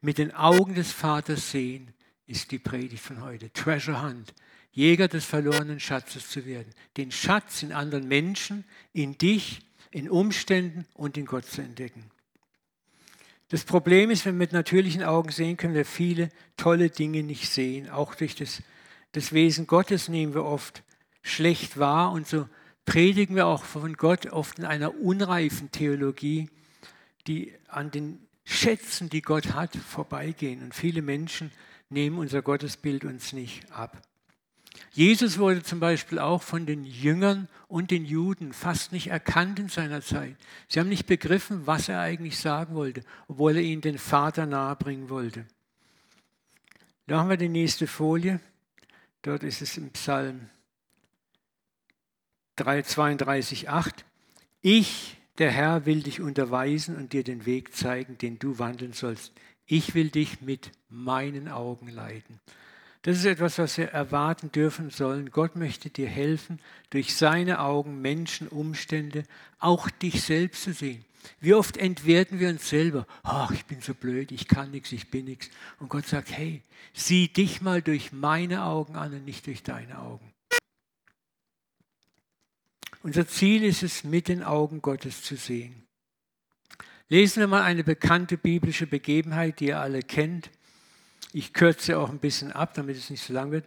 Mit 0.00 0.18
den 0.18 0.32
Augen 0.32 0.76
des 0.76 0.92
Vaters 0.92 1.50
sehen, 1.50 1.92
ist 2.26 2.52
die 2.52 2.58
Predigt 2.60 3.02
von 3.02 3.20
heute. 3.20 3.52
Treasure 3.52 4.02
Hunt, 4.02 4.32
Jäger 4.74 5.08
des 5.08 5.24
verlorenen 5.24 5.80
Schatzes 5.80 6.28
zu 6.28 6.44
werden. 6.46 6.72
Den 6.96 7.12
Schatz 7.12 7.62
in 7.62 7.72
anderen 7.72 8.08
Menschen, 8.08 8.64
in 8.92 9.16
dich, 9.16 9.60
in 9.90 10.10
Umständen 10.10 10.84
und 10.94 11.16
in 11.16 11.26
Gott 11.26 11.46
zu 11.46 11.62
entdecken. 11.62 12.10
Das 13.48 13.64
Problem 13.64 14.10
ist, 14.10 14.26
wenn 14.26 14.34
wir 14.34 14.40
mit 14.40 14.52
natürlichen 14.52 15.04
Augen 15.04 15.30
sehen, 15.30 15.56
können 15.56 15.74
wir 15.74 15.84
viele 15.84 16.30
tolle 16.56 16.90
Dinge 16.90 17.22
nicht 17.22 17.48
sehen. 17.48 17.88
Auch 17.88 18.16
durch 18.16 18.34
das, 18.34 18.62
das 19.12 19.32
Wesen 19.32 19.68
Gottes 19.68 20.08
nehmen 20.08 20.34
wir 20.34 20.44
oft 20.44 20.82
schlecht 21.22 21.78
wahr 21.78 22.10
und 22.10 22.26
so 22.26 22.48
predigen 22.84 23.36
wir 23.36 23.46
auch 23.46 23.62
von 23.64 23.94
Gott 23.94 24.26
oft 24.26 24.58
in 24.58 24.64
einer 24.64 25.00
unreifen 25.00 25.70
Theologie, 25.70 26.50
die 27.28 27.52
an 27.68 27.92
den 27.92 28.18
Schätzen, 28.44 29.08
die 29.08 29.22
Gott 29.22 29.54
hat, 29.54 29.76
vorbeigehen. 29.76 30.62
Und 30.62 30.74
viele 30.74 31.00
Menschen 31.00 31.52
nehmen 31.88 32.18
unser 32.18 32.42
Gottesbild 32.42 33.04
uns 33.04 33.32
nicht 33.32 33.70
ab. 33.72 34.02
Jesus 34.94 35.38
wurde 35.38 35.64
zum 35.64 35.80
Beispiel 35.80 36.20
auch 36.20 36.40
von 36.40 36.66
den 36.66 36.84
Jüngern 36.84 37.48
und 37.66 37.90
den 37.90 38.04
Juden 38.04 38.52
fast 38.52 38.92
nicht 38.92 39.08
erkannt 39.08 39.58
in 39.58 39.68
seiner 39.68 40.02
Zeit. 40.02 40.36
Sie 40.68 40.78
haben 40.78 40.88
nicht 40.88 41.06
begriffen, 41.06 41.66
was 41.66 41.88
er 41.88 41.98
eigentlich 41.98 42.38
sagen 42.38 42.76
wollte, 42.76 43.02
obwohl 43.26 43.56
er 43.56 43.62
ihnen 43.62 43.82
den 43.82 43.98
Vater 43.98 44.46
nahebringen 44.46 45.08
wollte. 45.10 45.46
Da 47.08 47.18
haben 47.18 47.28
wir 47.28 47.36
die 47.36 47.48
nächste 47.48 47.88
Folie. 47.88 48.38
Dort 49.22 49.42
ist 49.42 49.62
es 49.62 49.76
im 49.76 49.90
Psalm 49.90 50.48
32, 52.54 53.68
8. 53.68 54.04
Ich, 54.60 55.16
der 55.38 55.50
Herr, 55.50 55.86
will 55.86 56.04
dich 56.04 56.20
unterweisen 56.20 56.94
und 56.94 57.12
dir 57.12 57.24
den 57.24 57.46
Weg 57.46 57.74
zeigen, 57.74 58.16
den 58.18 58.38
du 58.38 58.60
wandeln 58.60 58.92
sollst. 58.92 59.32
Ich 59.66 59.96
will 59.96 60.10
dich 60.10 60.40
mit 60.40 60.70
meinen 60.88 61.48
Augen 61.48 61.88
leiten. 61.88 62.38
Das 63.04 63.18
ist 63.18 63.26
etwas, 63.26 63.58
was 63.58 63.76
wir 63.76 63.88
erwarten 63.88 64.50
dürfen 64.50 64.88
sollen. 64.88 65.30
Gott 65.30 65.56
möchte 65.56 65.90
dir 65.90 66.08
helfen, 66.08 66.58
durch 66.88 67.14
seine 67.14 67.60
Augen 67.60 68.00
Menschen, 68.00 68.48
Umstände, 68.48 69.24
auch 69.58 69.90
dich 69.90 70.22
selbst 70.22 70.62
zu 70.62 70.72
sehen. 70.72 71.04
Wie 71.38 71.52
oft 71.52 71.76
entwerten 71.76 72.40
wir 72.40 72.48
uns 72.48 72.66
selber? 72.66 73.06
Ach, 73.22 73.50
ich 73.50 73.66
bin 73.66 73.82
so 73.82 73.92
blöd, 73.92 74.32
ich 74.32 74.48
kann 74.48 74.70
nichts, 74.70 74.90
ich 74.90 75.10
bin 75.10 75.26
nichts. 75.26 75.50
Und 75.80 75.90
Gott 75.90 76.06
sagt, 76.06 76.30
hey, 76.30 76.62
sieh 76.94 77.28
dich 77.28 77.60
mal 77.60 77.82
durch 77.82 78.10
meine 78.10 78.64
Augen 78.64 78.96
an 78.96 79.12
und 79.12 79.26
nicht 79.26 79.46
durch 79.48 79.62
deine 79.62 79.98
Augen. 79.98 80.32
Unser 83.02 83.28
Ziel 83.28 83.64
ist 83.64 83.82
es, 83.82 84.02
mit 84.02 84.28
den 84.28 84.42
Augen 84.42 84.80
Gottes 84.80 85.22
zu 85.22 85.36
sehen. 85.36 85.84
Lesen 87.10 87.40
wir 87.40 87.48
mal 87.48 87.64
eine 87.64 87.84
bekannte 87.84 88.38
biblische 88.38 88.86
Begebenheit, 88.86 89.60
die 89.60 89.66
ihr 89.66 89.80
alle 89.80 90.00
kennt. 90.00 90.50
Ich 91.36 91.52
kürze 91.52 91.98
auch 91.98 92.10
ein 92.10 92.20
bisschen 92.20 92.52
ab, 92.52 92.74
damit 92.74 92.96
es 92.96 93.10
nicht 93.10 93.24
so 93.24 93.32
lang 93.32 93.50
wird. 93.50 93.64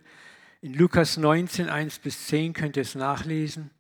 In 0.62 0.74
Lukas 0.74 1.17
19, 1.17 1.67
1 1.67 2.00
bis 2.00 2.27
10 2.27 2.53
könnt 2.53 2.77
ihr 2.77 2.83
es 2.83 2.95
nachlesen. 2.95 3.71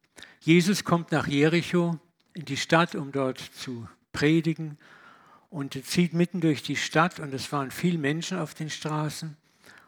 Jesus 0.41 0.83
kommt 0.83 1.13
nach 1.13 1.25
Jericho 1.25 1.97
in 2.33 2.43
die 2.43 2.57
Stadt, 2.57 2.95
um 2.95 3.13
dort 3.13 3.39
zu 3.39 3.87
predigen 4.11 4.77
und 5.49 5.73
er 5.77 5.85
zieht 5.85 6.11
mitten 6.11 6.41
durch 6.41 6.63
die 6.63 6.75
Stadt 6.75 7.21
und 7.21 7.33
es 7.33 7.49
waren 7.53 7.71
viele 7.71 7.97
Menschen 7.97 8.39
auf 8.39 8.53
den 8.53 8.69
Straßen. 8.69 9.37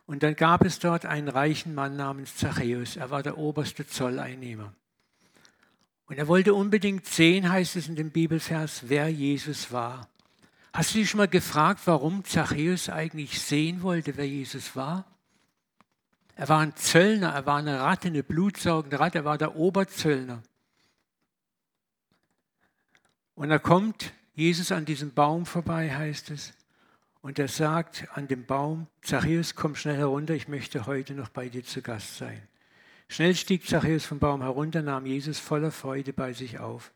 Und 0.05 0.23
dann 0.23 0.37
gab 0.37 0.63
es 0.63 0.79
dort 0.79 1.05
einen 1.05 1.27
reichen 1.27 1.75
Mann 1.75 1.97
namens 1.97 2.37
Zachäus. 2.37 2.95
Er 2.95 3.09
war 3.09 3.21
der 3.21 3.37
oberste 3.37 3.85
Zolleinnehmer. 3.85 4.73
Und 6.05 6.17
er 6.17 6.29
wollte 6.29 6.53
unbedingt 6.53 7.05
sehen, 7.05 7.51
heißt 7.51 7.75
es 7.75 7.89
in 7.89 7.97
dem 7.97 8.11
Bibelvers, 8.11 8.83
wer 8.87 9.09
Jesus 9.09 9.73
war. 9.73 10.07
Hast 10.73 10.93
du 10.93 10.99
dich 10.99 11.09
schon 11.09 11.17
mal 11.17 11.27
gefragt, 11.27 11.81
warum 11.85 12.23
Zachäus 12.23 12.89
eigentlich 12.89 13.41
sehen 13.41 13.81
wollte, 13.81 14.17
wer 14.17 14.27
Jesus 14.27 14.75
war? 14.75 15.05
Er 16.35 16.47
war 16.47 16.59
ein 16.59 16.75
Zöllner, 16.75 17.33
er 17.33 17.45
war 17.45 17.57
eine 17.57 17.79
Ratte, 17.79 18.07
eine 18.07 18.23
blutsaugende 18.23 18.99
Ratte, 18.99 19.19
er 19.19 19.25
war 19.25 19.37
der 19.37 19.55
Oberzöllner. 19.55 20.41
Und 23.35 23.49
da 23.49 23.57
kommt 23.57 24.13
Jesus 24.35 24.71
an 24.71 24.85
diesem 24.85 25.13
Baum 25.13 25.45
vorbei, 25.45 25.93
heißt 25.93 26.31
es, 26.31 26.53
und 27.21 27.39
er 27.39 27.49
sagt 27.49 28.07
an 28.13 28.27
dem 28.27 28.45
Baum, 28.45 28.87
Zachäus, 29.01 29.55
komm 29.55 29.75
schnell 29.75 29.97
herunter, 29.97 30.33
ich 30.33 30.47
möchte 30.47 30.85
heute 30.85 31.13
noch 31.13 31.29
bei 31.29 31.49
dir 31.49 31.63
zu 31.63 31.81
Gast 31.81 32.17
sein. 32.17 32.41
Schnell 33.09 33.35
stieg 33.35 33.67
Zachäus 33.67 34.05
vom 34.05 34.19
Baum 34.19 34.41
herunter, 34.41 34.81
nahm 34.81 35.05
Jesus 35.05 35.39
voller 35.39 35.71
Freude 35.71 36.13
bei 36.13 36.31
sich 36.31 36.59
auf. 36.59 36.91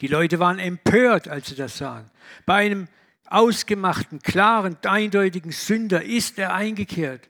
Die 0.00 0.06
Leute 0.06 0.38
waren 0.38 0.58
empört, 0.58 1.28
als 1.28 1.48
sie 1.48 1.54
das 1.56 1.76
sahen. 1.76 2.10
Bei 2.46 2.64
einem 2.64 2.88
ausgemachten, 3.28 4.20
klaren, 4.20 4.76
eindeutigen 4.84 5.52
Sünder 5.52 6.02
ist 6.02 6.38
er 6.38 6.54
eingekehrt. 6.54 7.28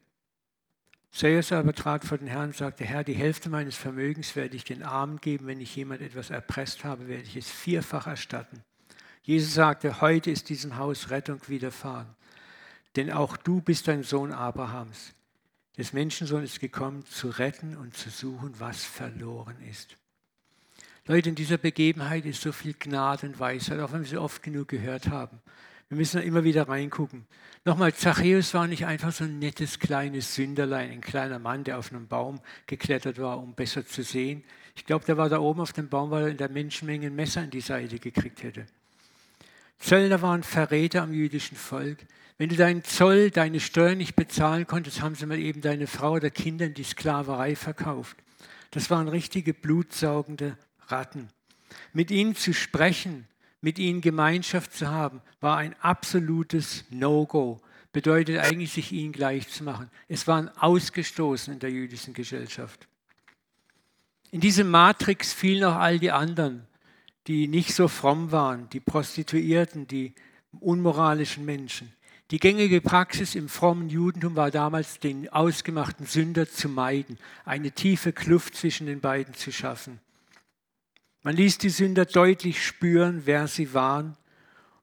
Zachäus 1.17 1.51
aber 1.53 1.73
trat 1.73 2.05
vor 2.05 2.19
den 2.19 2.29
Herrn 2.29 2.49
und 2.49 2.57
sagte, 2.57 2.85
Herr, 2.85 3.03
die 3.03 3.15
Hälfte 3.15 3.49
meines 3.49 3.75
Vermögens 3.75 4.37
werde 4.37 4.55
ich 4.55 4.65
den 4.65 4.83
Armen 4.83 5.19
geben, 5.19 5.47
wenn 5.47 5.63
ich 5.63 5.75
jemand 5.75 6.03
etwas 6.03 6.29
erpresst 6.29 6.85
habe, 6.85 7.09
werde 7.09 7.23
ich 7.23 7.37
es 7.37 7.51
vierfach 7.51 8.07
erstatten. 8.07 8.63
Jesus 9.23 9.55
sagte, 9.55 10.03
heute 10.03 10.31
ist 10.31 10.51
diesem 10.51 10.77
Haus 10.77 11.11
Rettung 11.11 11.41
widerfahren, 11.49 12.15
denn 12.97 13.11
auch 13.11 13.37
du 13.39 13.63
bist 13.63 13.89
ein 13.89 14.03
Sohn 14.03 14.31
Abrahams. 14.31 15.15
Des 15.79 15.93
Menschensohn 15.93 16.45
ist 16.45 16.61
gekommen, 16.61 17.05
zu 17.07 17.29
retten 17.29 17.77
und 17.77 17.97
zu 17.97 18.11
suchen, 18.11 18.55
was 18.59 18.85
verloren 18.85 19.57
ist. 19.71 19.97
Leute, 21.07 21.29
in 21.29 21.35
dieser 21.35 21.59
Begebenheit 21.59 22.25
ist 22.27 22.43
so 22.43 22.53
viel 22.53 22.75
Gnade 22.75 23.27
und 23.27 23.39
Weisheit, 23.39 23.81
auch 23.81 23.93
wenn 23.93 24.03
wir 24.03 24.09
sie 24.09 24.19
oft 24.19 24.43
genug 24.43 24.69
gehört 24.69 25.09
haben. 25.09 25.41
Wir 25.89 25.99
müssen 25.99 26.21
immer 26.21 26.43
wieder 26.43 26.69
reingucken. 26.69 27.27
Nochmal, 27.65 27.95
Zachäus 27.95 28.55
war 28.55 28.67
nicht 28.67 28.87
einfach 28.87 29.13
so 29.13 29.25
ein 29.25 29.39
nettes 29.39 29.79
kleines 29.79 30.35
Sünderlein, 30.35 30.91
ein 30.91 31.01
kleiner 31.01 31.39
Mann, 31.39 31.63
der 31.63 31.79
auf 31.79 31.93
einem 31.93 32.09
Baum 32.09 32.41
geklettert 32.67 33.19
war, 33.21 33.39
um 33.39 33.55
besser 33.55 33.87
zu 33.87 34.03
sehen. 34.03 34.43
Ich 34.75 34.85
glaube, 34.85 35.05
der 35.05 35.17
war 35.17 35.29
da 35.29 35.39
oben 35.39 35.61
auf 35.61 35.73
dem 35.73 35.89
Baum, 35.89 36.11
weil 36.11 36.25
er 36.25 36.31
in 36.31 36.37
der 36.37 36.49
Menschenmenge 36.49 37.07
ein 37.07 37.15
Messer 37.15 37.45
in 37.45 37.51
die 37.51 37.61
Seite 37.61 37.99
gekriegt 37.99 38.43
hätte. 38.43 38.67
Zöllner 39.79 40.23
waren 40.23 40.43
Verräter 40.43 41.03
am 41.03 41.13
jüdischen 41.13 41.57
Volk. 41.57 41.99
Wenn 42.39 42.49
du 42.49 42.57
deinen 42.57 42.83
Zoll, 42.83 43.31
deine 43.31 43.61
Steuern 43.61 43.99
nicht 43.99 44.17
bezahlen 44.17 44.67
konntest, 44.67 45.03
haben 45.03 45.15
sie 45.15 45.27
mal 45.27 45.39
eben 45.39 45.61
deine 45.61 45.87
Frau 45.87 46.13
oder 46.13 46.31
Kinder 46.31 46.67
in 46.67 46.75
die 46.75 46.85
Sklaverei 46.85 47.55
verkauft. 47.55 48.17
Das 48.73 48.91
waren 48.91 49.09
richtige 49.09 49.55
blutsaugende 49.55 50.59
Ratten. 50.89 51.29
Mit 51.93 52.11
ihnen 52.11 52.35
zu 52.35 52.53
sprechen, 52.53 53.27
mit 53.67 53.81
ihnen 53.81 54.01
Gemeinschaft 54.01 54.75
zu 54.75 54.87
haben, 54.87 55.21
war 55.41 55.57
ein 55.57 55.75
absolutes 55.81 56.85
No-Go. 56.91 57.61
Bedeutet 57.91 58.39
eigentlich, 58.39 58.71
sich 58.71 58.93
ihnen 58.93 59.11
gleich 59.11 59.49
zu 59.49 59.65
machen. 59.65 59.91
Es 60.07 60.29
waren 60.29 60.49
ausgestoßen 60.57 61.55
in 61.55 61.59
der 61.59 61.73
jüdischen 61.73 62.15
Gesellschaft. 62.15 62.87
In 64.31 64.39
diese 64.39 64.63
Matrix 64.63 65.33
fielen 65.33 65.65
auch 65.65 65.75
all 65.75 65.99
die 65.99 66.13
anderen, 66.13 66.65
die 67.27 67.49
nicht 67.49 67.75
so 67.75 67.89
fromm 67.89 68.31
waren, 68.31 68.69
die 68.69 68.79
Prostituierten, 68.79 69.89
die 69.89 70.15
unmoralischen 70.61 71.45
Menschen. 71.45 71.93
Die 72.31 72.39
gängige 72.39 72.81
Praxis 72.81 73.35
im 73.35 73.49
frommen 73.49 73.89
Judentum 73.89 74.37
war 74.37 74.53
damals, 74.53 75.01
den 75.01 75.29
ausgemachten 75.29 76.07
Sünder 76.07 76.49
zu 76.49 76.69
meiden, 76.69 77.19
eine 77.45 77.73
tiefe 77.73 78.13
Kluft 78.13 78.55
zwischen 78.55 78.87
den 78.87 79.01
beiden 79.01 79.35
zu 79.35 79.51
schaffen. 79.51 79.99
Man 81.27 81.35
ließ 81.35 81.59
die 81.59 81.71
Sünder 81.71 82.05
deutlich 82.05 82.65
spüren, 82.65 83.23
wer 83.25 83.49
sie 83.49 83.75
waren. 83.75 84.17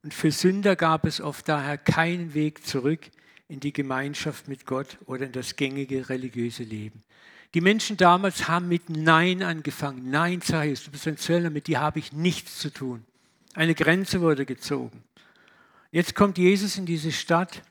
Und 0.02 0.12
für 0.12 0.30
Sünder 0.30 0.76
gab 0.76 1.06
es 1.06 1.22
oft 1.22 1.48
daher 1.48 1.78
keinen 1.78 2.34
Weg 2.34 2.66
zurück 2.66 3.00
in 3.48 3.60
die 3.60 3.72
Gemeinschaft 3.72 4.46
mit 4.46 4.66
Gott 4.66 4.98
oder 5.06 5.24
in 5.24 5.32
das 5.32 5.56
gängige 5.56 6.10
religiöse 6.10 6.62
Leben. 6.62 7.02
Die 7.54 7.62
Menschen 7.62 7.96
damals 7.96 8.46
haben 8.46 8.68
mit 8.68 8.90
Nein 8.90 9.42
angefangen. 9.42 10.10
Nein, 10.10 10.42
ich, 10.42 10.84
du 10.84 10.90
bist 10.90 11.08
ein 11.08 11.16
Zöllner, 11.16 11.48
mit 11.48 11.66
dir 11.66 11.80
habe 11.80 11.98
ich 11.98 12.12
nichts 12.12 12.58
zu 12.58 12.70
tun. 12.70 13.06
Eine 13.54 13.74
Grenze 13.74 14.20
wurde 14.20 14.44
gezogen. 14.44 15.02
Jetzt 15.92 16.14
kommt 16.14 16.36
Jesus 16.36 16.76
in 16.76 16.84
diese 16.84 17.12
Stadt 17.12 17.62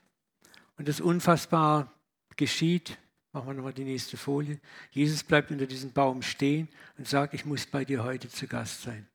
und 0.78 0.88
das 0.88 1.00
Unfassbare 1.00 1.88
geschieht. 2.36 2.98
Machen 3.34 3.48
wir 3.48 3.54
nochmal 3.54 3.72
die 3.72 3.82
nächste 3.82 4.16
Folie. 4.16 4.60
Jesus 4.92 5.24
bleibt 5.24 5.50
unter 5.50 5.66
diesem 5.66 5.90
Baum 5.90 6.22
stehen 6.22 6.68
und 6.96 7.08
sagt, 7.08 7.34
ich 7.34 7.44
muss 7.44 7.66
bei 7.66 7.84
dir 7.84 8.04
heute 8.04 8.28
zu 8.28 8.46
Gast 8.46 8.82
sein. 8.82 9.08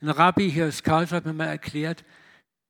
Ein 0.00 0.08
Rabbi 0.08 0.50
hier 0.50 0.66
aus 0.66 0.82
Karlsruhe 0.82 1.18
hat 1.18 1.24
mir 1.24 1.32
mal 1.32 1.46
erklärt, 1.46 2.04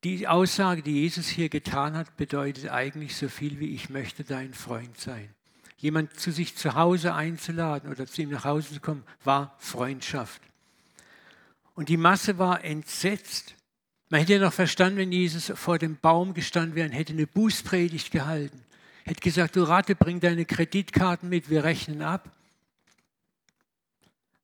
die 0.03 0.27
Aussage, 0.27 0.83
die 0.83 1.01
Jesus 1.01 1.27
hier 1.27 1.49
getan 1.49 1.95
hat, 1.95 2.17
bedeutet 2.17 2.69
eigentlich 2.69 3.15
so 3.15 3.29
viel 3.29 3.59
wie 3.59 3.73
ich 3.73 3.89
möchte 3.89 4.23
dein 4.23 4.53
Freund 4.53 4.95
sein. 4.99 5.33
Jemand 5.77 6.19
zu 6.19 6.31
sich 6.31 6.55
zu 6.55 6.75
Hause 6.75 7.15
einzuladen 7.15 7.89
oder 7.89 8.05
zu 8.05 8.21
ihm 8.21 8.29
nach 8.29 8.45
Hause 8.45 8.75
zu 8.75 8.79
kommen, 8.79 9.03
war 9.23 9.55
Freundschaft. 9.57 10.43
Und 11.73 11.89
die 11.89 11.97
Masse 11.97 12.37
war 12.37 12.63
entsetzt. 12.63 13.55
Man 14.09 14.19
hätte 14.19 14.33
ja 14.33 14.39
noch 14.39 14.53
verstanden, 14.53 14.99
wenn 14.99 15.11
Jesus 15.11 15.51
vor 15.55 15.79
dem 15.79 15.97
Baum 15.97 16.35
gestanden 16.35 16.75
wäre 16.75 16.87
und 16.87 16.93
hätte 16.93 17.13
eine 17.13 17.25
Bußpredigt 17.25 18.11
gehalten 18.11 18.61
hätte 19.11 19.21
gesagt, 19.21 19.57
du 19.57 19.63
Ratte, 19.63 19.93
bring 19.93 20.21
deine 20.21 20.45
Kreditkarten 20.45 21.27
mit, 21.27 21.49
wir 21.49 21.63
rechnen 21.65 22.01
ab. 22.01 22.31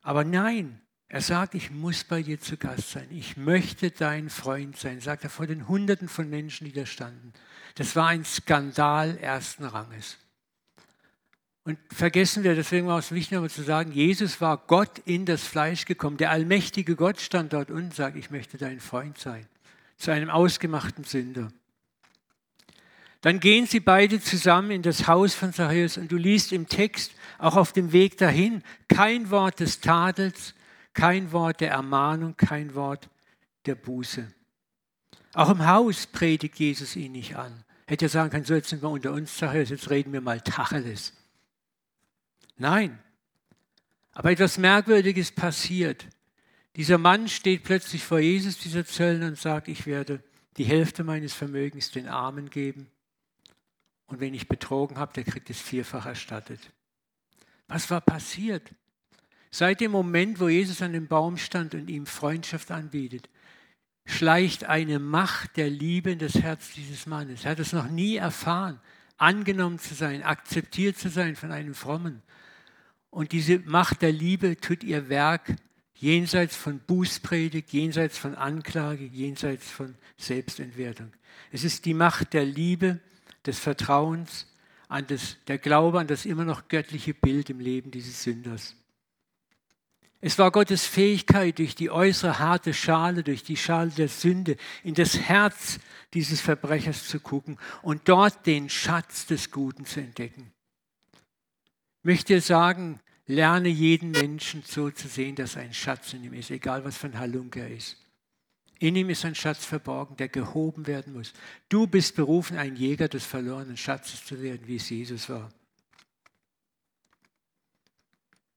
Aber 0.02 0.26
nein, 0.26 0.82
er 1.08 1.22
sagt, 1.22 1.56
ich 1.56 1.72
muss 1.72 2.04
bei 2.04 2.22
dir 2.22 2.40
zu 2.40 2.58
Gast 2.58 2.92
sein. 2.92 3.08
Ich 3.12 3.38
möchte 3.38 3.92
dein 3.92 4.30
Freund 4.30 4.78
sein, 4.78 5.00
sagt 5.00 5.24
er 5.24 5.30
vor 5.30 5.48
den 5.48 5.70
Hunderten 5.70 6.10
von 6.10 6.30
Menschen, 6.30 6.66
die 6.66 6.74
da 6.74 6.86
standen. 6.86 7.32
Das 7.76 7.96
war 7.96 8.08
ein 8.08 8.26
Skandal 8.26 9.18
ersten 9.18 9.64
Ranges. 9.64 10.18
Und 11.64 11.78
vergessen 11.94 12.44
wir, 12.44 12.54
deswegen 12.56 12.88
war 12.88 13.00
es 13.00 13.12
wichtig, 13.12 13.32
nochmal 13.32 13.50
zu 13.50 13.64
sagen, 13.64 13.94
Jesus 13.94 14.42
war 14.42 14.58
Gott 14.68 15.00
in 15.06 15.26
das 15.26 15.44
Fleisch 15.44 15.86
gekommen. 15.86 16.18
Der 16.18 16.32
allmächtige 16.32 16.98
Gott 16.98 17.22
stand 17.22 17.54
dort 17.54 17.72
und 17.72 17.96
sagt, 17.96 18.18
ich 18.18 18.32
möchte 18.32 18.58
dein 18.58 18.82
Freund 18.82 19.18
sein. 19.18 19.48
Zu 19.98 20.12
einem 20.12 20.30
ausgemachten 20.30 21.06
Sünder. 21.06 21.52
Dann 23.28 23.42
gehen 23.42 23.66
sie 23.66 23.82
beide 23.82 24.22
zusammen 24.22 24.72
in 24.72 24.84
das 24.84 25.06
Haus 25.06 25.36
von 25.36 25.52
Zachäus 25.52 25.98
und 25.98 26.10
du 26.14 26.16
liest 26.16 26.54
im 26.54 26.70
Text, 26.70 27.12
auch 27.40 27.58
auf 27.58 27.74
dem 27.74 27.92
Weg 27.92 28.18
dahin, 28.18 28.64
kein 28.88 29.30
Wort 29.32 29.60
des 29.60 29.82
Tadels, 29.82 30.54
kein 30.94 31.34
Wort 31.34 31.60
der 31.60 31.72
Ermahnung, 31.72 32.38
kein 32.38 32.74
Wort 32.74 33.10
der 33.66 33.76
Buße. 33.76 34.32
Auch 35.34 35.50
im 35.50 35.68
Haus 35.68 36.08
predigt 36.08 36.58
Jesus 36.58 36.96
ihn 36.96 37.12
nicht 37.12 37.36
an. 37.36 37.66
Hätte 37.86 38.06
er 38.06 38.10
sagen 38.10 38.30
können, 38.30 38.46
so 38.46 38.54
jetzt 38.54 38.70
sind 38.70 38.82
wir 38.82 38.90
unter 38.90 39.12
uns, 39.12 39.36
Zachäus, 39.36 39.72
jetzt 39.72 39.90
reden 39.90 40.14
wir 40.14 40.22
mal 40.22 40.40
Tacheles. 40.40 41.12
Nein. 42.56 42.98
Aber 44.14 44.32
etwas 44.32 44.58
Merkwürdiges 44.58 45.34
passiert. 45.34 46.08
Dieser 46.78 46.98
Mann 46.98 47.28
steht 47.28 47.66
plötzlich 47.66 48.06
vor 48.06 48.20
Jesus, 48.20 48.58
dieser 48.58 48.86
Zöllner, 48.86 49.28
und 49.28 49.38
sagt, 49.38 49.68
ich 49.68 49.86
werde 49.86 50.24
die 50.56 50.64
Hälfte 50.64 51.04
meines 51.04 51.34
Vermögens 51.34 51.92
den 51.92 52.08
Armen 52.08 52.50
geben. 52.50 52.90
Und 54.08 54.20
wenn 54.20 54.34
ich 54.34 54.48
betrogen 54.48 54.98
habe, 54.98 55.14
der 55.14 55.24
kriegt 55.24 55.50
es 55.50 55.62
vierfach 55.62 56.06
erstattet. 56.06 56.60
Was 57.68 57.90
war 57.92 58.02
passiert? 58.02 58.72
Seit 59.52 59.82
dem 59.82 59.92
Moment, 59.92 60.40
wo 60.40 60.48
Jesus 60.48 60.82
an 60.82 60.94
dem 60.94 61.08
Baum 61.08 61.38
stand 61.38 61.74
und 61.76 61.90
ihm 61.90 62.06
Freundschaft 62.06 62.72
anbietet, 62.72 63.30
schleicht 64.06 64.64
eine 64.64 65.00
Macht 65.00 65.58
der 65.58 65.70
Liebe 65.70 66.12
in 66.12 66.20
das 66.20 66.36
Herz 66.36 66.72
dieses 66.74 67.06
Mannes. 67.06 67.44
Er 67.44 67.52
hat 67.52 67.60
es 67.60 67.74
noch 67.74 67.90
nie 67.90 68.16
erfahren, 68.16 68.80
angenommen 69.18 69.80
zu 69.80 69.94
sein, 69.94 70.24
akzeptiert 70.24 70.98
zu 70.98 71.10
sein 71.10 71.36
von 71.36 71.52
einem 71.52 71.74
Frommen. 71.74 72.22
Und 73.10 73.32
diese 73.32 73.60
Macht 73.60 74.02
der 74.02 74.12
Liebe 74.12 74.58
tut 74.58 74.84
ihr 74.84 75.10
Werk 75.10 75.56
jenseits 75.96 76.56
von 76.56 76.80
Bußpredigt, 76.80 77.74
jenseits 77.74 78.18
von 78.18 78.36
Anklage, 78.36 79.06
jenseits 79.06 79.70
von 79.70 79.96
Selbstentwertung. 80.18 81.12
Es 81.52 81.64
ist 81.64 81.86
die 81.86 81.94
Macht 81.94 82.34
der 82.34 82.46
Liebe, 82.46 83.00
des 83.46 83.60
Vertrauens, 83.60 84.48
an 84.88 85.06
das, 85.08 85.38
der 85.48 85.58
Glaube 85.58 86.00
an 86.00 86.08
das 86.08 86.26
immer 86.26 86.46
noch 86.46 86.68
göttliche 86.70 87.14
Bild 87.14 87.50
im 87.50 87.60
Leben 87.60 87.92
dieses 87.92 88.24
Sünders. 88.24 88.76
Es 90.20 90.40
war 90.40 90.52
Gottes 90.52 90.88
Fähigkeit, 90.88 91.60
durch 91.60 91.76
die 91.76 91.92
äußere 91.92 92.40
harte 92.40 92.74
Schale, 92.74 93.24
durch 93.24 93.44
die 93.44 93.58
Schale 93.58 93.92
der 93.92 94.08
Sünde, 94.08 94.58
in 94.84 94.96
das 94.96 95.20
Herz 95.20 95.80
dieses 96.14 96.42
Verbrechers 96.42 97.08
zu 97.08 97.20
gucken 97.20 97.60
und 97.84 98.10
dort 98.10 98.46
den 98.46 98.70
Schatz 98.70 99.28
des 99.28 99.52
Guten 99.52 99.86
zu 99.86 100.00
entdecken. 100.00 100.52
Ich 102.00 102.06
möchte 102.06 102.42
sagen, 102.42 103.00
lerne 103.28 103.70
jeden 103.70 104.12
Menschen 104.12 104.64
so 104.66 104.90
zu 104.90 105.08
sehen, 105.08 105.36
dass 105.36 105.58
ein 105.58 105.74
Schatz 105.74 106.14
in 106.14 106.24
ihm 106.24 106.34
ist, 106.34 106.50
egal 106.50 106.84
was 106.84 106.98
für 106.98 107.08
ein 107.08 107.20
Halunke 107.20 107.60
er 107.60 107.70
ist. 107.70 107.98
In 108.80 108.96
ihm 108.96 109.10
ist 109.10 109.26
ein 109.26 109.36
Schatz 109.36 109.66
verborgen, 109.66 110.18
der 110.18 110.30
gehoben 110.30 110.88
werden 110.88 111.14
muss. 111.14 111.34
Du 111.70 111.88
bist 111.88 112.16
berufen, 112.16 112.58
ein 112.58 112.76
Jäger 112.76 113.08
des 113.08 113.26
verlorenen 113.26 113.78
Schatzes 113.78 114.26
zu 114.26 114.42
werden, 114.42 114.68
wie 114.68 114.76
es 114.76 114.90
Jesus 114.90 115.30
war. 115.30 115.50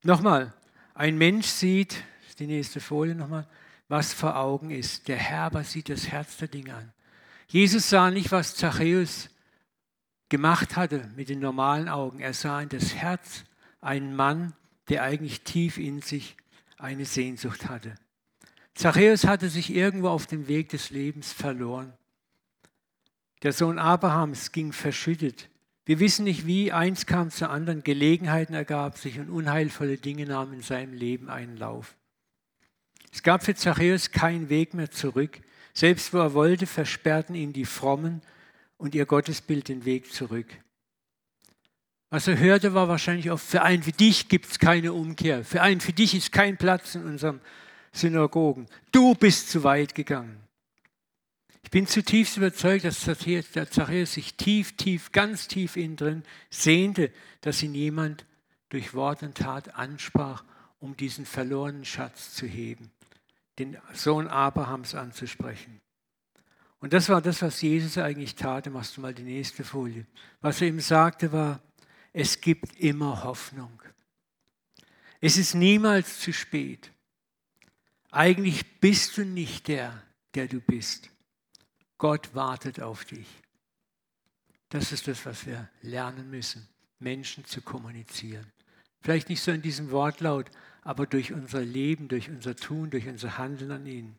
Nochmal, 0.03 0.53
ein 0.95 1.17
Mensch 1.17 1.47
sieht, 1.47 2.03
die 2.41 2.47
nächste 2.47 2.81
Folie 2.81 3.15
nochmal, 3.15 3.47
was 3.89 4.13
vor 4.13 4.37
Augen 4.37 4.71
ist. 4.71 5.09
Der 5.09 5.17
Herr 5.17 5.43
aber 5.43 5.65
sieht 5.65 5.89
das 5.89 6.09
Herz 6.09 6.39
der 6.39 6.49
Dinge 6.49 6.75
an. 6.75 6.93
Jesus 7.49 7.91
sah 7.91 8.11
nicht, 8.11 8.33
was 8.33 8.57
Zachäus 8.57 9.29
gemacht 10.29 10.77
hatte 10.77 11.11
mit 11.17 11.29
den 11.29 11.41
normalen 11.41 11.89
Augen. 11.89 12.21
Er 12.21 12.33
sah 12.33 12.61
in 12.61 12.69
das 12.69 12.95
Herz 12.95 13.45
einen 13.81 14.17
Mann, 14.17 14.55
der 14.89 15.03
eigentlich 15.03 15.43
tief 15.43 15.77
in 15.77 16.01
sich 16.01 16.37
eine 16.79 17.05
Sehnsucht 17.05 17.69
hatte. 17.69 17.95
Zachäus 18.75 19.25
hatte 19.25 19.49
sich 19.49 19.75
irgendwo 19.75 20.09
auf 20.09 20.27
dem 20.27 20.49
Weg 20.49 20.71
des 20.71 20.91
Lebens 20.91 21.33
verloren. 21.33 21.93
Der 23.43 23.53
Sohn 23.53 23.79
Abrahams 23.79 24.53
ging 24.53 24.73
verschüttet. 24.73 25.49
Wir 25.87 25.99
wissen 25.99 26.25
nicht 26.25 26.47
wie, 26.47 26.73
eins 26.73 27.07
kam 27.07 27.31
zu 27.31 27.49
anderen, 27.49 27.83
Gelegenheiten 27.83 28.55
ergab 28.55 28.99
sich 28.99 29.19
und 29.19 29.31
unheilvolle 29.31 29.97
Dinge 29.97 30.27
nahmen 30.27 30.55
in 30.55 30.63
seinem 30.63 30.93
Leben 30.93 31.29
einen 31.29 31.57
Lauf. 31.57 31.97
Es 33.13 33.23
gab 33.23 33.43
für 33.43 33.55
Zachäus 33.55 34.13
keinen 34.13 34.49
Weg 34.51 34.75
mehr 34.75 34.91
zurück. 34.91 35.41
Selbst 35.73 36.13
wo 36.13 36.19
er 36.19 36.35
wollte, 36.35 36.67
versperrten 36.67 37.35
ihn 37.35 37.53
die 37.53 37.65
Frommen 37.65 38.23
und 38.77 38.95
ihr 38.95 39.07
Gottesbild 39.07 39.69
den 39.69 39.85
Weg 39.85 40.13
zurück. 40.13 40.47
Was 42.11 42.27
er 42.27 42.39
hörte, 42.39 42.75
war 42.75 42.89
wahrscheinlich 42.89 43.31
oft, 43.31 43.47
für 43.47 43.63
einen 43.63 43.83
für 43.83 43.93
dich 43.93 44.29
gibt 44.29 44.47
es 44.47 44.59
keine 44.59 44.93
Umkehr. 44.93 45.45
Für 45.45 45.63
einen 45.63 45.81
für 45.81 45.93
dich 45.93 46.15
ist 46.15 46.33
kein 46.33 46.57
Platz 46.57 46.95
in 46.95 47.05
unserem 47.05 47.41
Synagogen. 47.93 48.67
Du 48.93 49.15
bist 49.15 49.51
zu 49.51 49.65
weit 49.65 49.95
gegangen. 49.95 50.41
Ich 51.63 51.71
bin 51.71 51.87
zutiefst 51.87 52.37
überzeugt, 52.37 52.85
dass 52.85 53.05
der 53.05 53.71
Zachäus 53.71 54.15
sich 54.15 54.35
tief, 54.35 54.77
tief, 54.77 55.13
ganz 55.13 55.47
tief 55.47 55.77
innen 55.77 55.97
drin 55.97 56.23
sehnte, 56.49 57.13
dass 57.43 57.63
ihn 57.63 57.75
jemand 57.75 58.27
durch 58.71 58.95
Wort 58.95 59.23
und 59.23 59.37
Tat 59.37 59.75
ansprach, 59.75 60.45
um 60.81 60.97
diesen 60.97 61.27
verlorenen 61.27 61.85
Schatz 61.85 62.35
zu 62.35 62.47
heben, 62.47 62.91
den 63.59 63.77
Sohn 63.93 64.27
Abrahams 64.27 64.95
anzusprechen. 64.95 65.81
Und 66.81 66.95
das 66.95 67.09
war 67.11 67.21
das, 67.21 67.43
was 67.43 67.61
Jesus 67.61 67.99
eigentlich 67.99 68.35
tat. 68.35 68.67
Machst 68.71 68.97
du 68.97 69.03
mal 69.03 69.13
die 69.13 69.23
nächste 69.23 69.65
Folie. 69.65 70.07
Was 70.41 70.63
er 70.63 70.69
ihm 70.69 70.81
sagte 70.81 71.31
war, 71.31 71.61
es 72.13 72.41
gibt 72.41 72.81
immer 72.81 73.23
Hoffnung. 73.23 73.83
Es 75.21 75.37
ist 75.37 75.55
niemals 75.55 76.21
zu 76.21 76.33
spät. 76.33 76.91
Eigentlich 78.11 78.81
bist 78.81 79.17
du 79.17 79.25
nicht 79.25 79.69
der, 79.69 80.03
der 80.35 80.49
du 80.49 80.61
bist. 80.61 81.11
Gott 81.99 82.35
wartet 82.35 82.81
auf 82.81 83.05
dich. 83.05 83.27
Das 84.71 84.93
ist 84.93 85.09
das, 85.09 85.27
was 85.27 85.47
wir 85.47 85.69
lernen 85.83 86.31
müssen, 86.31 86.69
Menschen 86.99 87.45
zu 87.45 87.61
kommunizieren. 87.61 88.47
Vielleicht 89.01 89.29
nicht 89.29 89.43
so 89.43 89.51
in 89.51 89.63
diesem 89.63 89.91
Wortlaut, 89.91 90.51
aber 90.83 91.07
durch 91.07 91.33
unser 91.33 91.61
Leben, 91.61 92.09
durch 92.09 92.29
unser 92.29 92.57
Tun, 92.57 92.91
durch 92.91 93.07
unser 93.07 93.39
Handeln 93.39 93.71
an 93.71 93.87
ihnen. 93.87 94.17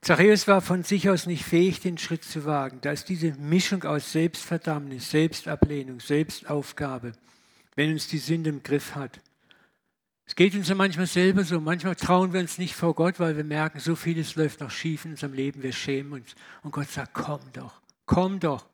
Zachäus 0.00 0.46
war 0.46 0.60
von 0.60 0.82
sich 0.82 1.08
aus 1.08 1.26
nicht 1.26 1.44
fähig, 1.44 1.80
den 1.80 1.96
Schritt 1.96 2.24
zu 2.24 2.44
wagen. 2.44 2.80
Da 2.82 2.92
ist 2.92 3.08
diese 3.08 3.32
Mischung 3.32 3.84
aus 3.84 4.12
Selbstverdammnis, 4.12 5.10
Selbstablehnung, 5.10 6.00
Selbstaufgabe, 6.00 7.12
wenn 7.74 7.92
uns 7.92 8.08
die 8.08 8.18
Sünde 8.18 8.50
im 8.50 8.62
Griff 8.62 8.94
hat. 8.94 9.20
Es 10.26 10.34
geht 10.34 10.54
uns 10.54 10.68
ja 10.68 10.74
manchmal 10.74 11.06
selber 11.06 11.44
so. 11.44 11.60
Manchmal 11.60 11.96
trauen 11.96 12.32
wir 12.32 12.40
uns 12.40 12.58
nicht 12.58 12.74
vor 12.74 12.94
Gott, 12.94 13.20
weil 13.20 13.36
wir 13.36 13.44
merken, 13.44 13.78
so 13.78 13.94
vieles 13.94 14.36
läuft 14.36 14.60
noch 14.60 14.70
schief 14.70 15.04
in 15.04 15.12
unserem 15.12 15.34
Leben. 15.34 15.62
Wir 15.62 15.72
schämen 15.72 16.12
uns. 16.14 16.34
Und 16.62 16.70
Gott 16.70 16.88
sagt, 16.88 17.12
komm 17.12 17.40
doch, 17.52 17.80
komm 18.06 18.40
doch. 18.40 18.66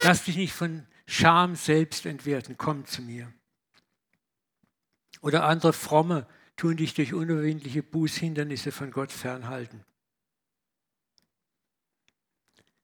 Lass 0.00 0.24
dich 0.24 0.36
nicht 0.36 0.52
von 0.52 0.86
Scham 1.06 1.54
selbst 1.54 2.06
entwerten. 2.06 2.56
Komm 2.56 2.86
zu 2.86 3.02
mir. 3.02 3.32
Oder 5.20 5.44
andere 5.44 5.72
Fromme 5.72 6.26
tun 6.56 6.76
dich 6.76 6.94
durch 6.94 7.12
unüberwindliche 7.12 7.82
Bußhindernisse 7.82 8.72
von 8.72 8.90
Gott 8.90 9.12
fernhalten. 9.12 9.84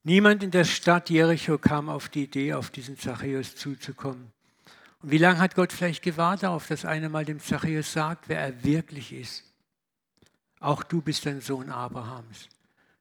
Niemand 0.02 0.42
in 0.42 0.50
der 0.50 0.64
Stadt 0.64 1.10
Jericho 1.10 1.58
kam 1.58 1.88
auf 1.88 2.08
die 2.08 2.24
Idee, 2.24 2.54
auf 2.54 2.70
diesen 2.70 2.98
Zachäus 2.98 3.56
zuzukommen. 3.56 4.32
Und 5.02 5.10
wie 5.10 5.18
lange 5.18 5.38
hat 5.38 5.54
Gott 5.54 5.72
vielleicht 5.72 6.02
gewartet 6.02 6.44
darauf, 6.44 6.66
dass 6.66 6.84
einer 6.84 7.08
mal 7.08 7.24
dem 7.24 7.40
Zachäus 7.40 7.92
sagt, 7.92 8.28
wer 8.28 8.40
er 8.40 8.64
wirklich 8.64 9.12
ist? 9.12 9.44
Auch 10.58 10.82
du 10.82 11.00
bist 11.00 11.26
ein 11.26 11.40
Sohn 11.40 11.70
Abrahams. 11.70 12.48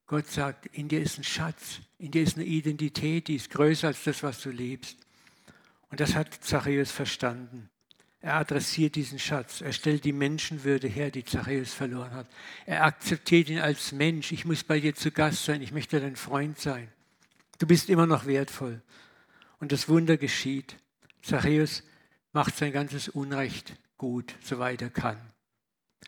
Gott 0.08 0.28
sagt, 0.28 0.66
in 0.68 0.88
dir 0.88 1.02
ist 1.02 1.18
ein 1.18 1.24
Schatz, 1.24 1.82
in 1.98 2.12
dir 2.12 2.24
ist 2.24 2.38
eine 2.38 2.46
Identität, 2.46 3.28
die 3.28 3.36
ist 3.36 3.50
größer 3.52 3.88
als 3.88 4.04
das, 4.06 4.24
was 4.24 4.42
du 4.42 4.50
lebst. 4.50 4.98
Und 5.90 6.00
das 6.00 6.16
hat 6.16 6.34
Zachäus 6.34 6.92
verstanden. 6.92 7.70
Er 8.22 8.36
adressiert 8.36 8.96
diesen 8.96 9.20
Schatz. 9.20 9.62
Er 9.62 9.72
stellt 9.72 10.04
die 10.04 10.12
Menschenwürde 10.12 10.88
her, 10.88 11.10
die 11.10 11.24
Zachäus 11.24 11.74
verloren 11.74 12.12
hat. 12.12 12.28
Er 12.66 12.84
akzeptiert 12.84 13.50
ihn 13.50 13.60
als 13.60 13.92
Mensch. 13.92 14.32
Ich 14.32 14.46
muss 14.46 14.64
bei 14.64 14.80
dir 14.80 14.94
zu 14.94 15.12
Gast 15.12 15.46
sein. 15.46 15.62
Ich 15.62 15.72
möchte 15.72 16.02
dein 16.02 16.18
Freund 16.18 16.60
sein. 16.60 16.90
Du 17.60 17.68
bist 17.68 17.90
immer 17.90 18.08
noch 18.08 18.26
wertvoll. 18.26 18.82
Und 19.60 19.72
das 19.72 19.88
Wunder 19.88 20.18
geschieht. 20.18 20.76
Zachäus 21.22 21.84
macht 22.32 22.56
sein 22.56 22.72
ganzes 22.72 23.10
Unrecht 23.10 23.74
gut, 23.98 24.36
soweit 24.42 24.82
er 24.82 24.90
kann. 24.90 25.18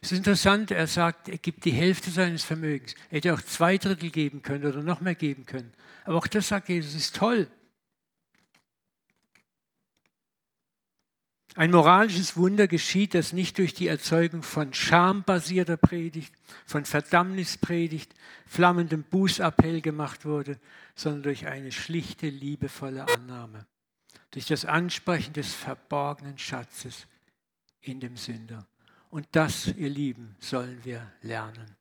Es 0.01 0.11
ist 0.11 0.19
interessant, 0.19 0.71
er 0.71 0.87
sagt, 0.87 1.29
er 1.29 1.37
gibt 1.37 1.65
die 1.65 1.71
Hälfte 1.71 2.09
seines 2.09 2.43
Vermögens. 2.43 2.95
Er 3.09 3.17
hätte 3.17 3.33
auch 3.33 3.41
zwei 3.41 3.77
Drittel 3.77 4.09
geben 4.09 4.41
können 4.41 4.65
oder 4.65 4.81
noch 4.81 5.01
mehr 5.01 5.15
geben 5.15 5.45
können. 5.45 5.73
Aber 6.05 6.17
auch 6.17 6.27
das 6.27 6.47
sagt 6.47 6.69
Jesus, 6.69 6.95
ist 6.95 7.15
toll. 7.15 7.47
Ein 11.55 11.71
moralisches 11.71 12.37
Wunder 12.37 12.67
geschieht, 12.67 13.13
das 13.13 13.33
nicht 13.33 13.57
durch 13.57 13.73
die 13.73 13.87
Erzeugung 13.87 14.41
von 14.41 14.73
schambasierter 14.73 15.75
Predigt, 15.75 16.33
von 16.65 16.85
Verdammnispredigt, 16.85 18.13
flammendem 18.47 19.03
Bußappell 19.03 19.81
gemacht 19.81 20.23
wurde, 20.23 20.59
sondern 20.95 21.23
durch 21.23 21.47
eine 21.47 21.73
schlichte, 21.73 22.29
liebevolle 22.29 23.05
Annahme, 23.05 23.67
durch 24.31 24.45
das 24.45 24.65
Ansprechen 24.65 25.33
des 25.33 25.53
verborgenen 25.53 26.37
Schatzes 26.37 27.07
in 27.81 27.99
dem 27.99 28.17
Sünder. 28.17 28.65
Und 29.09 29.27
das, 29.33 29.67
ihr 29.67 29.89
Lieben, 29.89 30.35
sollen 30.39 30.83
wir 30.83 31.11
lernen. 31.21 31.75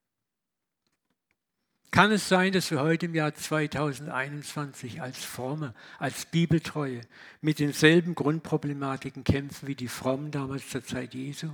Kann 1.93 2.13
es 2.13 2.29
sein, 2.29 2.53
dass 2.53 2.71
wir 2.71 2.81
heute 2.81 3.07
im 3.07 3.15
Jahr 3.15 3.35
2021 3.35 5.03
als 5.03 5.25
Fromme, 5.25 5.75
als 5.99 6.25
Bibeltreue 6.27 7.01
mit 7.41 7.59
denselben 7.59 8.15
Grundproblematiken 8.15 9.25
kämpfen 9.25 9.67
wie 9.67 9.75
die 9.75 9.89
Frommen 9.89 10.31
damals 10.31 10.69
zur 10.69 10.85
Zeit 10.85 11.15
Jesu? 11.15 11.53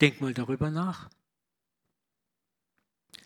Denk 0.00 0.20
mal 0.20 0.34
darüber 0.34 0.70
nach. 0.70 1.08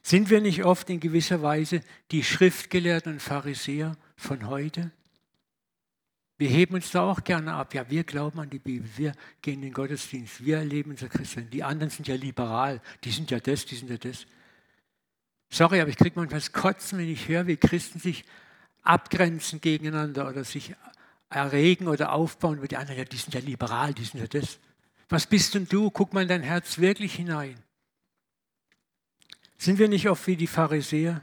Sind 0.03 0.31
wir 0.31 0.41
nicht 0.41 0.65
oft 0.65 0.91
in 0.91 1.01
gewisser 1.01 1.43
Weise 1.43 1.81
die 2.11 2.23
Schriftgelehrten 2.23 3.15
und 3.15 3.23
Pharisäer 3.23 3.97
von 4.17 4.47
heute? 4.47 4.93
Wir 6.43 6.51
heben 6.51 6.75
uns 6.75 6.91
da 6.91 7.03
auch 7.09 7.23
gerne 7.23 7.53
ab. 7.53 7.73
Ja, 7.73 7.89
wir 7.89 8.03
glauben 8.03 8.41
an 8.41 8.51
die 8.51 8.59
Bibel, 8.59 8.91
wir 8.97 9.13
gehen 9.43 9.55
in 9.55 9.63
den 9.63 9.73
Gottesdienst, 9.73 10.45
wir 10.45 10.57
erleben 10.57 10.91
unser 10.91 11.09
Christen. 11.09 11.49
Die 11.51 11.63
anderen 11.63 11.89
sind 11.89 12.09
ja 12.09 12.17
liberal, 12.17 12.81
die 13.05 13.13
sind 13.13 13.31
ja 13.31 13.39
das, 13.39 13.65
die 13.65 13.77
sind 13.77 13.89
ja 13.89 13.97
das. 13.97 14.27
Sorry, 15.51 15.81
aber 15.81 15.91
ich 15.91 15.97
kriege 15.97 16.19
manchmal 16.19 16.41
das 16.41 16.51
Kotzen, 16.51 16.99
wenn 16.99 17.09
ich 17.09 17.29
höre, 17.29 17.47
wie 17.47 17.57
Christen 17.57 18.01
sich 18.01 18.25
abgrenzen 18.83 19.61
gegeneinander 19.61 20.29
oder 20.29 20.43
sich 20.43 20.75
erregen 21.31 21.87
oder 21.87 22.11
aufbauen 22.11 22.59
über 22.59 22.67
die 22.67 22.77
anderen. 22.77 22.99
Ja, 22.99 23.05
die 23.05 23.19
sind 23.19 23.35
ja 23.35 23.41
liberal, 23.41 23.95
die 23.95 24.05
sind 24.05 24.19
ja 24.19 24.27
das. 24.27 24.59
Was 25.11 25.29
bist 25.29 25.55
denn 25.55 25.69
du? 25.69 25.93
Guck 25.93 26.13
mal 26.13 26.23
in 26.23 26.29
dein 26.29 26.43
Herz 26.43 26.79
wirklich 26.79 27.15
hinein. 27.15 27.55
Sind 29.59 29.79
wir 29.79 29.87
nicht 29.87 30.09
oft 30.09 30.27
wie 30.27 30.37
die 30.37 30.49
Pharisäer? 30.49 31.23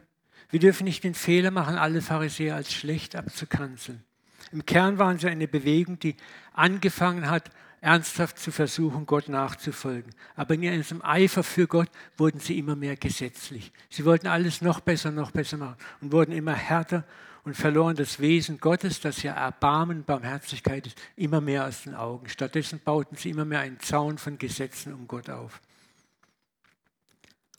Wir 0.50 0.62
dürfen 0.62 0.86
nicht 0.86 1.04
den 1.04 1.14
Fehler 1.14 1.52
machen, 1.52 1.76
alle 1.76 2.02
Pharisäer 2.02 2.56
als 2.56 2.74
schlecht 2.74 3.18
abzukanzeln. 3.18 4.06
Im 4.52 4.66
Kern 4.66 4.98
waren 4.98 5.20
sie 5.20 5.28
eine 5.28 5.48
Bewegung, 5.48 6.00
die 6.00 6.16
angefangen 6.54 7.30
hat, 7.30 7.52
ernsthaft 7.82 8.40
zu 8.40 8.52
versuchen, 8.52 9.06
Gott 9.06 9.30
nachzufolgen. 9.30 10.14
Aber 10.36 10.56
in 10.56 10.64
ihrem 10.64 11.02
Eifer 11.02 11.44
für 11.44 11.68
Gott 11.68 11.90
wurden 12.18 12.40
sie 12.40 12.58
immer 12.58 12.76
mehr 12.76 12.98
gesetzlich. 12.98 13.72
Sie 13.90 14.06
wollten 14.06 14.28
alles 14.28 14.62
noch 14.62 14.80
besser, 14.82 15.12
noch 15.12 15.32
besser 15.32 15.58
machen 15.58 15.78
und 16.02 16.12
wurden 16.12 16.32
immer 16.34 16.56
härter 16.56 17.06
und 17.44 17.56
verloren 17.56 17.96
das 17.96 18.20
Wesen 18.20 18.60
Gottes, 18.60 19.00
das 19.00 19.24
ja 19.24 19.34
Erbarmen, 19.34 20.04
Barmherzigkeit 20.04 20.88
ist, 20.88 20.98
immer 21.16 21.42
mehr 21.42 21.66
aus 21.66 21.84
den 21.84 21.96
Augen. 21.96 22.28
Stattdessen 22.28 22.80
bauten 22.84 23.16
sie 23.16 23.30
immer 23.30 23.46
mehr 23.46 23.62
einen 23.62 23.80
Zaun 23.80 24.18
von 24.18 24.38
Gesetzen 24.38 24.94
um 24.94 25.08
Gott 25.08 25.30
auf. 25.30 25.62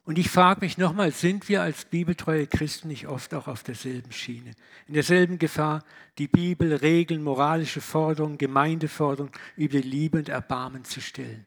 Und 0.04 0.18
ich 0.18 0.30
frage 0.30 0.60
mich 0.60 0.78
nochmal, 0.78 1.12
sind 1.12 1.48
wir 1.48 1.62
als 1.62 1.84
bibeltreue 1.84 2.46
Christen 2.46 2.88
nicht 2.88 3.06
oft 3.06 3.34
auch 3.34 3.46
auf 3.46 3.62
derselben 3.62 4.12
Schiene? 4.12 4.54
In 4.86 4.94
derselben 4.94 5.38
Gefahr, 5.38 5.84
die 6.18 6.26
Bibel, 6.26 6.74
Regeln, 6.74 7.22
moralische 7.22 7.80
Forderungen, 7.80 8.38
Gemeindeforderungen 8.38 9.32
über 9.56 9.78
Liebe 9.78 10.18
und 10.18 10.28
Erbarmen 10.28 10.84
zu 10.84 11.00
stellen? 11.00 11.46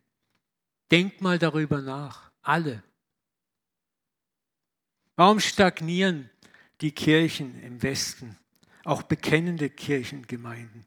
Denkt 0.92 1.22
mal 1.22 1.40
darüber 1.40 1.82
nach, 1.82 2.32
alle. 2.42 2.84
Warum 5.16 5.40
stagnieren 5.40 6.30
die 6.82 6.92
Kirchen 6.92 7.62
im 7.64 7.82
Westen, 7.82 8.38
auch 8.84 9.02
bekennende 9.04 9.70
Kirchengemeinden? 9.70 10.86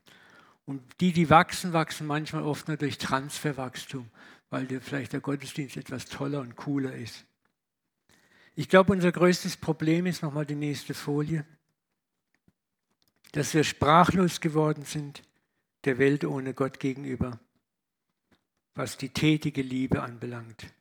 Und 0.65 0.83
die, 1.01 1.13
die 1.13 1.31
wachsen, 1.31 1.73
wachsen 1.73 2.07
manchmal 2.07 2.43
oft 2.43 2.69
nur 2.69 2.77
durch 2.77 2.99
Transferwachstum, 2.99 4.09
weil 4.51 4.67
vielleicht 4.81 5.13
der 5.13 5.21
Gottesdienst 5.21 5.77
etwas 5.77 6.07
toller 6.07 6.41
und 6.41 6.57
cooler 6.57 6.93
ist. 6.93 7.25
Ich 8.59 8.71
glaube, 8.71 8.95
unser 8.95 9.13
größtes 9.13 9.59
Problem 9.59 10.07
ist, 10.07 10.23
nochmal 10.23 10.47
die 10.47 10.55
nächste 10.55 10.95
Folie, 10.95 11.45
dass 13.33 13.53
wir 13.53 13.65
sprachlos 13.65 14.41
geworden 14.41 14.85
sind 14.87 15.23
der 15.85 15.99
Welt 15.99 16.25
ohne 16.25 16.55
Gott 16.55 16.81
gegenüber, 16.81 17.39
was 18.75 18.97
die 18.97 19.11
tätige 19.11 19.61
Liebe 19.61 20.03
anbelangt. 20.03 20.73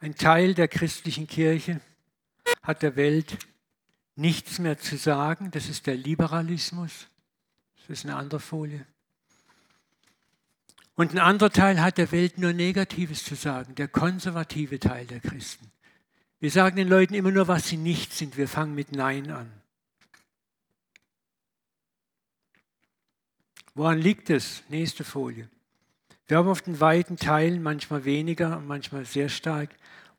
Ein 0.00 0.14
Teil 0.16 0.52
der 0.52 0.68
christlichen 0.68 1.26
Kirche 1.26 1.80
hat 2.62 2.82
der 2.82 2.94
Welt 2.94 3.38
nichts 4.14 4.58
mehr 4.58 4.78
zu 4.78 4.98
sagen, 4.98 5.50
das 5.50 5.70
ist 5.70 5.86
der 5.86 5.96
Liberalismus, 5.96 7.08
das 7.78 7.88
ist 7.88 8.04
eine 8.04 8.16
andere 8.16 8.38
Folie. 8.38 8.84
Und 10.94 11.12
ein 11.12 11.18
anderer 11.18 11.50
Teil 11.50 11.80
hat 11.80 11.96
der 11.96 12.12
Welt 12.12 12.36
nur 12.36 12.52
Negatives 12.52 13.24
zu 13.24 13.34
sagen, 13.34 13.74
der 13.76 13.88
konservative 13.88 14.78
Teil 14.78 15.06
der 15.06 15.20
Christen 15.20 15.72
Wir 16.40 16.50
sagen 16.50 16.76
den 16.76 16.88
Leuten 16.88 17.14
immer 17.14 17.30
nur, 17.30 17.48
was 17.48 17.68
sie 17.68 17.76
nicht 17.76 18.14
sind. 18.14 18.38
Wir 18.38 18.48
fangen 18.48 18.74
mit 18.74 18.92
Nein 18.92 19.30
an. 19.30 19.52
Woran 23.74 23.98
liegt 23.98 24.30
es? 24.30 24.62
Nächste 24.70 25.04
Folie. 25.04 25.48
Wir 26.26 26.38
haben 26.38 26.48
auf 26.48 26.62
den 26.62 26.80
weiten 26.80 27.16
Teilen, 27.16 27.62
manchmal 27.62 28.04
weniger, 28.04 28.60
manchmal 28.60 29.04
sehr 29.04 29.28
stark, 29.28 29.70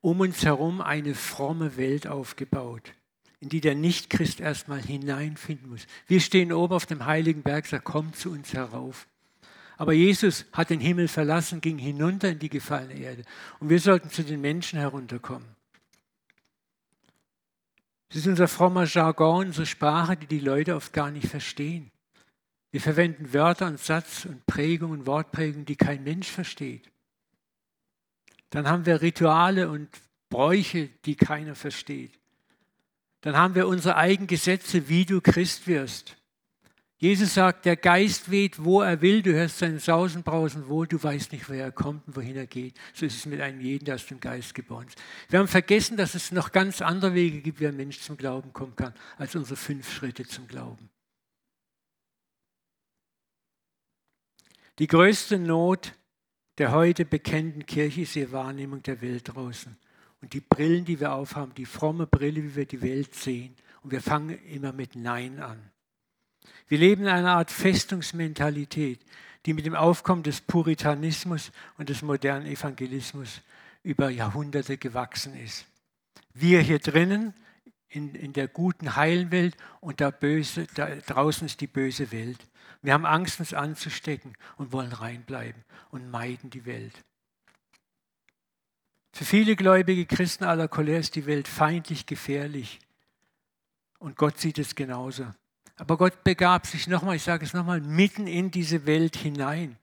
um 0.02 0.20
uns 0.20 0.46
herum 0.46 0.80
eine 0.82 1.16
fromme 1.16 1.78
Welt 1.78 2.06
aufgebaut, 2.06 2.94
in 3.40 3.50
die 3.50 3.62
der 3.62 3.76
Nichtchrist 3.76 4.40
erstmal 4.40 4.82
hineinfinden 4.82 5.70
muss. 5.70 5.88
Wir 6.08 6.20
stehen 6.20 6.54
oben 6.54 6.74
auf 6.74 6.86
dem 6.86 7.06
heiligen 7.06 7.42
Berg, 7.44 7.66
sagt, 7.66 7.86
komm 7.86 8.14
zu 8.14 8.32
uns 8.32 8.54
herauf. 8.54 9.08
Aber 9.78 9.94
Jesus 9.94 10.46
hat 10.54 10.70
den 10.70 10.80
Himmel 10.80 11.08
verlassen, 11.08 11.62
ging 11.62 11.80
hinunter 11.80 12.30
in 12.30 12.40
die 12.40 12.50
gefallene 12.50 13.00
Erde. 13.00 13.24
Und 13.60 13.70
wir 13.70 13.80
sollten 13.80 14.12
zu 14.12 14.24
den 14.24 14.42
Menschen 14.42 14.78
herunterkommen. 14.78 15.48
Das 18.12 18.18
ist 18.18 18.28
unser 18.28 18.50
frommer 18.50 18.84
Jargon, 18.84 19.48
unsere 19.48 19.66
Sprache, 19.66 20.18
die 20.18 20.28
die 20.28 20.40
Leute 20.40 20.76
oft 20.76 20.92
gar 20.92 21.12
nicht 21.12 21.28
verstehen. 21.28 21.92
Wir 22.72 22.82
verwenden 22.82 23.34
Wörter 23.34 23.68
und 23.68 23.80
Satz 23.80 24.26
und 24.26 24.46
Prägung 24.46 24.92
und 24.92 25.06
Wortprägung, 25.06 25.64
die 25.64 25.78
kein 25.78 26.04
Mensch 26.04 26.28
versteht. 26.30 26.92
Dann 28.50 28.68
haben 28.68 28.86
wir 28.86 29.02
Rituale 29.02 29.70
und 29.70 29.88
Bräuche, 30.30 30.90
die 31.06 31.16
keiner 31.16 31.56
versteht. 31.56 32.12
Dann 33.22 33.38
haben 33.38 33.56
wir 33.56 33.70
unsere 33.70 33.96
eigenen 33.96 34.28
Gesetze, 34.28 34.90
wie 34.90 35.06
du 35.06 35.22
Christ 35.22 35.68
wirst. 35.68 36.18
Jesus 37.02 37.34
sagt, 37.34 37.66
der 37.66 37.78
Geist 37.78 38.30
weht, 38.30 38.64
wo 38.64 38.82
er 38.82 39.02
will, 39.02 39.24
du 39.24 39.34
hörst 39.34 39.58
seinen 39.58 39.80
Sausen, 39.80 40.22
Brausen 40.22 40.68
wohl, 40.68 40.86
du 40.86 41.02
weißt 41.02 41.32
nicht, 41.32 41.50
woher 41.50 41.64
er 41.64 41.72
kommt 41.72 42.06
und 42.08 42.16
wohin 42.16 42.36
er 42.36 42.46
geht. 42.46 42.80
So 42.94 43.08
ist 43.08 43.16
es 43.16 43.26
mit 43.26 43.42
einem 43.42 43.60
jeden, 43.60 43.86
der 43.86 43.96
aus 43.96 44.06
dem 44.06 44.20
Geist 44.20 44.54
geboren 44.54 44.86
ist. 44.86 45.02
Wir 45.28 45.40
haben 45.40 45.48
vergessen, 45.48 45.98
dass 45.98 46.14
es 46.14 46.32
noch 46.32 46.52
ganz 46.52 46.80
andere 46.80 47.16
Wege 47.16 47.42
gibt, 47.42 47.60
wie 47.60 47.66
ein 47.66 47.76
Mensch 47.76 48.02
zum 48.02 48.18
Glauben 48.18 48.54
kommen 48.54 48.76
kann, 48.76 48.94
als 49.18 49.36
unsere 49.36 49.56
fünf 49.56 49.92
Schritte 49.92 50.28
zum 50.28 50.48
Glauben. 50.48 50.92
Die 54.78 54.86
größte 54.86 55.40
Not 55.40 55.96
der 56.60 56.72
heute 56.72 57.04
bekennenden 57.06 57.66
Kirche 57.66 58.02
ist 58.02 58.14
die 58.14 58.32
Wahrnehmung 58.32 58.84
der 58.84 59.02
Welt 59.02 59.34
draußen. 59.34 59.76
Und 60.22 60.34
die 60.34 60.42
Brillen, 60.42 60.86
die 60.86 61.00
wir 61.00 61.14
aufhaben, 61.14 61.56
die 61.56 61.66
fromme 61.66 62.06
Brille, 62.06 62.44
wie 62.44 62.56
wir 62.56 62.66
die 62.68 62.84
Welt 62.84 63.16
sehen. 63.16 63.56
Und 63.82 63.90
wir 63.90 64.04
fangen 64.04 64.38
immer 64.46 64.72
mit 64.72 64.96
Nein 64.96 65.40
an. 65.40 65.72
Wir 66.68 66.78
leben 66.78 67.04
in 67.04 67.10
einer 67.10 67.36
Art 67.36 67.52
Festungsmentalität, 67.52 69.00
die 69.46 69.54
mit 69.54 69.66
dem 69.66 69.76
Aufkommen 69.76 70.24
des 70.24 70.42
Puritanismus 70.42 71.52
und 71.78 71.90
des 71.90 72.02
modernen 72.02 72.46
Evangelismus 72.46 73.42
über 73.84 74.10
Jahrhunderte 74.10 74.78
gewachsen 74.78 75.36
ist. 75.36 75.66
Wir 76.34 76.62
hier 76.62 76.80
drinnen 76.80 77.34
in, 77.90 78.16
in 78.16 78.34
der 78.34 78.48
guten, 78.48 78.96
heilen 78.96 79.32
Welt 79.32 79.58
und 79.80 80.00
da, 80.02 80.12
böse, 80.12 80.68
da 80.76 80.96
draußen 80.96 81.46
ist 81.46 81.62
die 81.62 81.68
böse 81.68 82.12
Welt. 82.12 82.40
Wir 82.82 82.94
haben 82.94 83.06
Angst, 83.06 83.40
uns 83.40 83.54
anzustecken 83.54 84.36
und 84.58 84.72
wollen 84.72 84.94
reinbleiben 84.94 85.64
und 85.90 86.10
meiden 86.10 86.50
die 86.50 86.66
Welt. 86.66 87.04
Für 89.14 89.26
viele 89.26 89.56
gläubige 89.56 90.06
Christen 90.06 90.46
aller 90.46 90.68
Couleur 90.68 91.00
ist 91.00 91.16
die 91.16 91.26
Welt 91.26 91.48
feindlich 91.48 92.06
gefährlich. 92.06 92.80
Und 94.00 94.16
Gott 94.16 94.40
sieht 94.40 94.58
es 94.58 94.74
genauso. 94.74 95.28
Aber 95.82 95.98
Gott 95.98 96.24
begab 96.24 96.68
sich 96.68 96.86
nochmal, 96.86 97.16
ich 97.16 97.24
sage 97.24 97.44
es 97.44 97.56
nochmal, 97.56 97.82
mitten 97.82 98.28
in 98.28 98.52
diese 98.52 98.86
Welt 98.86 99.16
hinein. 99.16 99.80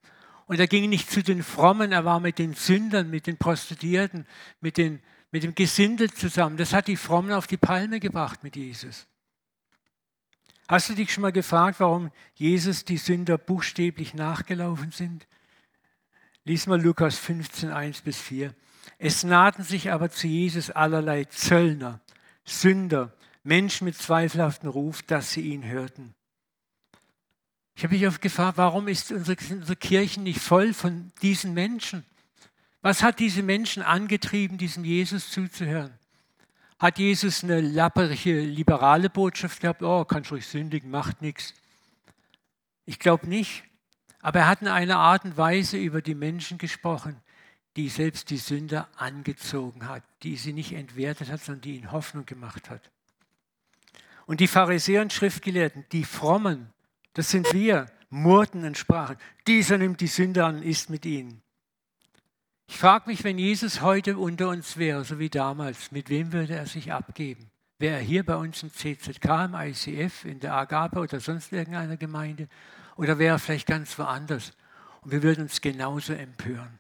Und 0.46 0.61
er 0.61 0.68
ging 0.68 0.88
nicht 0.88 1.11
zu 1.11 1.24
den 1.24 1.42
Frommen, 1.42 1.90
er 1.90 2.04
war 2.04 2.20
mit 2.20 2.38
den 2.38 2.54
Sündern, 2.54 3.11
mit 3.11 3.26
den 3.26 3.37
Prostituierten, 3.37 4.24
mit, 4.61 4.76
den, 4.76 5.02
mit 5.32 5.42
dem 5.42 5.56
Gesindel 5.56 6.12
zusammen. 6.12 6.56
Das 6.56 6.72
hat 6.72 6.87
die 6.87 6.94
Frommen 6.94 7.32
auf 7.32 7.48
die 7.48 7.56
Palme 7.56 7.98
gebracht 7.98 8.44
mit 8.44 8.54
Jesus. 8.54 9.08
Hast 10.68 10.88
du 10.88 10.94
dich 10.94 11.12
schon 11.12 11.22
mal 11.22 11.32
gefragt, 11.32 11.80
warum 11.80 12.12
Jesus 12.37 12.84
die 12.84 12.96
Sünder 12.96 13.37
buchstäblich 13.37 14.14
nachgelaufen 14.14 14.92
sind? 14.92 15.26
Lies 16.44 16.68
mal 16.68 16.80
Lukas 16.80 17.18
15, 17.18 17.72
1 17.72 18.02
bis 18.02 18.18
4. 18.18 18.54
Es 18.98 19.24
nahten 19.24 19.64
sich 19.64 19.90
aber 19.90 20.11
zu 20.11 20.28
Jesus 20.28 20.70
allerlei 20.70 21.24
Zöllner, 21.24 21.98
Sünder, 22.44 23.12
Menschen 23.48 23.87
mit 23.87 23.96
zweifelhaftem 23.96 24.68
Ruf, 24.68 25.02
dass 25.02 25.32
sie 25.32 25.40
ihn 25.40 25.64
hörten. 25.64 26.14
Ich 27.74 27.82
habe 27.82 27.94
mich 27.94 28.06
oft 28.06 28.20
gefragt, 28.20 28.58
warum 28.58 28.88
ist 28.88 29.11
unsere, 29.11 29.37
unsere 29.50 29.76
Kirche 29.76 30.20
nicht 30.20 30.40
voll 30.40 30.74
von 30.74 31.12
diesen 31.22 31.54
Menschen? 31.54 32.04
Was 32.82 33.02
hat 33.02 33.18
diese 33.18 33.42
Menschen 33.42 33.82
angetrieben, 33.82 34.58
diesem 34.58 34.84
Jesus 34.84 35.30
zuzuhören? 35.30 35.98
Hat 36.78 36.98
Jesus 36.98 37.42
eine 37.42 37.61
lapperige, 37.61 38.40
liberale 38.40 39.11
Botschaft 39.11 39.61
gehabt? 39.61 39.82
Oh, 39.82 40.04
kannst 40.04 40.30
ruhig 40.30 40.46
sündigen, 40.46 40.90
macht 40.90 41.22
nichts. 41.22 41.54
Ich 42.84 42.98
glaube 42.98 43.26
nicht. 43.28 43.64
Aber 44.20 44.40
er 44.40 44.48
hat 44.48 44.61
in 44.61 44.68
einer 44.68 44.98
Art 44.98 45.24
und 45.24 45.37
Weise 45.37 45.78
über 45.78 46.02
die 46.02 46.14
Menschen 46.14 46.58
gesprochen, 46.58 47.16
die 47.76 47.88
selbst 47.88 48.30
die 48.30 48.37
Sünder 48.37 48.88
angezogen 48.96 49.88
hat, 49.88 50.02
die 50.22 50.37
sie 50.37 50.52
nicht 50.52 50.72
entwertet 50.72 51.30
hat, 51.30 51.40
sondern 51.40 51.62
die 51.62 51.76
ihnen 51.76 51.92
Hoffnung 51.92 52.26
gemacht 52.26 52.70
hat. 52.70 52.90
Und 54.28 54.40
die 54.40 54.46
Pharisäer 54.46 55.00
und 55.00 55.10
Schriftgelehrten, 55.14 55.86
die 55.90 56.04
Frommen, 56.04 56.68
das 57.14 57.30
sind 57.30 57.50
wir, 57.54 57.86
murrten 58.10 58.62
und 58.64 58.76
sprachen, 58.76 59.16
dieser 59.46 59.78
nimmt 59.78 60.02
die 60.02 60.06
Sünder 60.06 60.44
an 60.44 60.56
und 60.56 60.64
isst 60.64 60.90
mit 60.90 61.06
ihnen. 61.06 61.40
Ich 62.66 62.76
frage 62.76 63.08
mich, 63.08 63.24
wenn 63.24 63.38
Jesus 63.38 63.80
heute 63.80 64.18
unter 64.18 64.50
uns 64.50 64.76
wäre, 64.76 65.02
so 65.02 65.18
wie 65.18 65.30
damals, 65.30 65.92
mit 65.92 66.10
wem 66.10 66.34
würde 66.34 66.56
er 66.56 66.66
sich 66.66 66.92
abgeben? 66.92 67.50
Wäre 67.78 67.94
er 67.94 68.02
hier 68.02 68.22
bei 68.22 68.36
uns 68.36 68.62
im 68.62 68.70
CZK, 68.70 69.46
im 69.46 69.54
ICF, 69.54 70.26
in 70.26 70.40
der 70.40 70.52
Agape 70.52 70.98
oder 70.98 71.20
sonst 71.20 71.50
irgendeiner 71.50 71.96
Gemeinde? 71.96 72.48
Oder 72.96 73.18
wäre 73.18 73.36
er 73.36 73.38
vielleicht 73.38 73.66
ganz 73.66 73.98
woanders? 73.98 74.52
Und 75.00 75.10
wir 75.10 75.22
würden 75.22 75.44
uns 75.44 75.62
genauso 75.62 76.12
empören. 76.12 76.77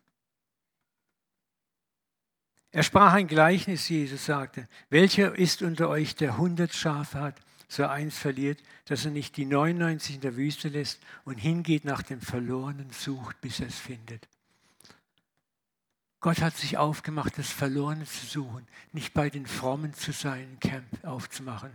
Er 2.70 2.82
sprach 2.82 3.14
ein 3.14 3.28
Gleichnis, 3.28 3.88
Jesus 3.88 4.26
sagte, 4.26 4.68
welcher 4.90 5.34
ist 5.34 5.62
unter 5.62 5.88
euch, 5.88 6.16
der 6.16 6.36
hundert 6.36 6.74
Schafe 6.74 7.20
hat, 7.20 7.36
so 7.68 7.84
eins 7.86 8.16
verliert, 8.18 8.62
dass 8.86 9.04
er 9.04 9.10
nicht 9.10 9.36
die 9.36 9.44
99 9.44 10.16
in 10.16 10.20
der 10.20 10.36
Wüste 10.36 10.68
lässt 10.68 11.00
und 11.24 11.36
hingeht 11.36 11.84
nach 11.84 12.02
dem 12.02 12.20
Verlorenen, 12.20 12.90
sucht, 12.90 13.40
bis 13.40 13.60
er 13.60 13.68
es 13.68 13.78
findet. 13.78 14.28
Gott 16.20 16.40
hat 16.40 16.56
sich 16.56 16.76
aufgemacht, 16.76 17.38
das 17.38 17.50
Verlorene 17.50 18.04
zu 18.04 18.26
suchen, 18.26 18.66
nicht 18.92 19.14
bei 19.14 19.30
den 19.30 19.46
Frommen 19.46 19.94
zu 19.94 20.12
sein, 20.12 20.48
ein 20.52 20.60
Camp 20.60 21.04
aufzumachen. 21.04 21.70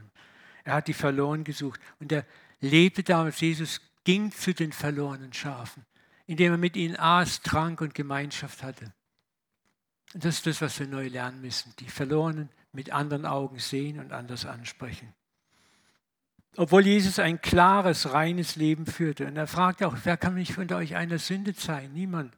Er 0.63 0.75
hat 0.75 0.88
die 0.88 0.93
Verlorenen 0.93 1.43
gesucht 1.43 1.79
und 1.99 2.12
er 2.12 2.25
lebte 2.60 3.03
damals, 3.03 3.39
Jesus 3.39 3.82
ging 4.03 4.32
zu 4.32 4.53
den 4.53 4.73
verlorenen 4.73 5.34
Schafen, 5.34 5.86
indem 6.27 6.53
er 6.53 6.58
mit 6.58 6.75
ihnen 6.75 6.97
aß, 6.97 7.41
trank 7.41 7.82
und 7.82 7.95
Gemeinschaft 7.95 8.63
hatte. 8.63 8.93
Und 10.13 10.26
das 10.26 10.36
ist 10.36 10.47
das, 10.47 10.62
was 10.62 10.80
wir 10.80 10.88
neu 10.88 11.08
lernen 11.08 11.41
müssen, 11.41 11.73
die 11.80 11.89
Verlorenen 11.89 12.49
mit 12.71 12.91
anderen 12.91 13.26
Augen 13.26 13.60
sehen 13.60 13.99
und 13.99 14.12
anders 14.13 14.45
ansprechen. 14.45 15.13
Obwohl 16.56 16.86
Jesus 16.86 17.17
ein 17.17 17.41
klares, 17.41 18.13
reines 18.13 18.56
Leben 18.56 18.86
führte. 18.86 19.26
Und 19.26 19.38
er 19.38 19.47
fragte 19.47 19.88
auch, 19.88 19.95
wer 20.04 20.17
kann 20.17 20.36
mich 20.36 20.58
unter 20.58 20.78
euch 20.78 20.95
einer 20.95 21.17
Sünde 21.17 21.56
zeigen? 21.56 21.93
Niemand 21.93 22.34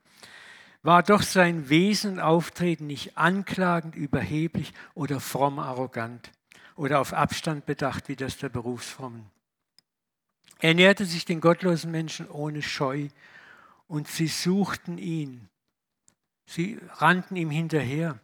war 0.84 1.04
doch 1.04 1.22
sein 1.22 1.68
Wesen 1.68 2.14
und 2.14 2.20
Auftreten 2.20 2.88
nicht 2.88 3.18
anklagend, 3.18 3.96
überheblich 3.96 4.74
oder 4.94 5.20
fromm 5.20 5.60
arrogant 5.60 6.32
oder 6.76 7.00
auf 7.00 7.12
Abstand 7.12 7.66
bedacht 7.66 8.08
wie 8.08 8.16
das 8.16 8.38
der 8.38 8.50
Berufsfrommen. 8.50 9.26
Er 10.60 10.74
näherte 10.74 11.06
sich 11.06 11.26
den 11.26 11.42
gottlosen 11.42 11.92
Menschen 11.92 12.30
ohne 12.30 12.62
Scheu 12.62 13.08
und 13.88 14.08
sie 14.08 14.28
suchten 14.28 14.98
ihn. 14.98 15.50
Sie 16.46 16.80
rannten 16.98 17.36
ihm 17.36 17.50
hinterher. 17.50 18.20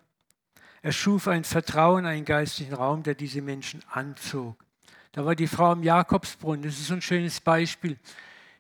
Er 0.82 0.92
schuf 0.92 1.28
ein 1.28 1.44
Vertrauen, 1.44 2.06
einen 2.06 2.26
geistlichen 2.26 2.74
Raum, 2.74 3.04
der 3.04 3.16
diese 3.16 3.42
Menschen 3.42 3.84
anzog. 3.92 4.64
Da 5.12 5.26
war 5.26 5.36
die 5.36 5.48
Frau 5.48 5.74
im 5.74 5.84
Jakobsbrunnen, 5.84 6.64
das 6.64 6.80
ist 6.80 6.88
so 6.88 6.94
ein 6.94 7.02
schönes 7.02 7.42
Beispiel, 7.42 7.98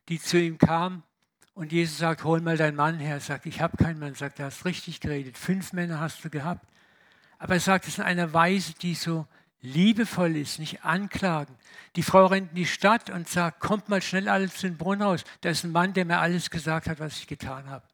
die 0.09 0.19
zu 0.19 0.37
ihm 0.39 0.57
kam 0.57 1.03
und 1.53 1.71
Jesus 1.71 1.97
sagt, 1.97 2.23
hol 2.23 2.41
mal 2.41 2.57
deinen 2.57 2.75
Mann 2.75 2.99
her. 2.99 3.15
Er 3.15 3.19
sagt, 3.19 3.45
ich 3.45 3.61
habe 3.61 3.77
keinen 3.77 3.99
Mann. 3.99 4.09
Er 4.09 4.15
sagt, 4.15 4.39
du 4.39 4.43
hast 4.43 4.65
richtig 4.65 4.99
geredet. 4.99 5.37
Fünf 5.37 5.73
Männer 5.73 5.99
hast 5.99 6.23
du 6.23 6.29
gehabt. 6.29 6.65
Aber 7.39 7.55
er 7.55 7.59
sagt 7.59 7.87
es 7.87 7.97
in 7.97 8.03
einer 8.03 8.33
Weise, 8.33 8.73
die 8.81 8.95
so 8.95 9.27
liebevoll 9.61 10.35
ist, 10.37 10.59
nicht 10.59 10.83
anklagend. 10.83 11.57
Die 11.95 12.03
Frau 12.03 12.25
rennt 12.25 12.49
in 12.49 12.55
die 12.55 12.65
Stadt 12.65 13.09
und 13.09 13.27
sagt, 13.27 13.59
kommt 13.59 13.89
mal 13.89 14.01
schnell 14.01 14.27
alles 14.29 14.55
zu 14.55 14.67
den 14.67 14.77
Brunnen 14.77 15.01
raus. 15.01 15.23
Da 15.41 15.49
ist 15.49 15.63
ein 15.63 15.71
Mann, 15.71 15.93
der 15.93 16.05
mir 16.05 16.19
alles 16.19 16.49
gesagt 16.49 16.87
hat, 16.87 16.99
was 16.99 17.17
ich 17.17 17.27
getan 17.27 17.69
habe. 17.69 17.85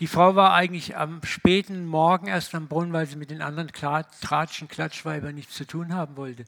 Die 0.00 0.06
Frau 0.06 0.36
war 0.36 0.54
eigentlich 0.54 0.96
am 0.96 1.22
späten 1.24 1.86
Morgen 1.86 2.28
erst 2.28 2.54
am 2.54 2.68
Brunnen, 2.68 2.92
weil 2.92 3.06
sie 3.06 3.16
mit 3.16 3.30
den 3.30 3.42
anderen 3.42 3.68
Tratschen, 3.68 4.68
Klatschweibern 4.68 5.34
nichts 5.34 5.54
zu 5.54 5.66
tun 5.66 5.92
haben 5.92 6.16
wollte. 6.16 6.44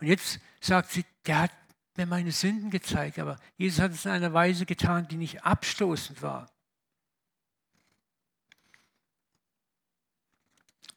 Und 0.00 0.06
jetzt 0.06 0.40
sagt 0.60 0.90
sie, 0.90 1.04
der 1.26 1.42
hat 1.42 1.50
mir 1.96 2.06
meine 2.06 2.32
Sünden 2.32 2.70
gezeigt, 2.70 3.18
aber 3.18 3.38
Jesus 3.56 3.80
hat 3.80 3.92
es 3.92 4.04
in 4.04 4.12
einer 4.12 4.32
Weise 4.32 4.66
getan, 4.66 5.08
die 5.08 5.16
nicht 5.16 5.44
abstoßend 5.44 6.22
war. 6.22 6.50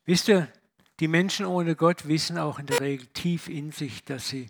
Wisst 0.05 0.27
ihr, 0.27 0.47
Die 0.99 1.07
Menschen 1.09 1.45
ohne 1.45 1.75
Gott 1.75 2.07
wissen 2.07 2.37
auch 2.37 2.57
in 2.57 2.67
der 2.67 2.79
Regel 2.79 3.07
tief 3.07 3.49
in 3.49 3.71
sich, 3.71 4.05
dass 4.05 4.29
sie 4.29 4.49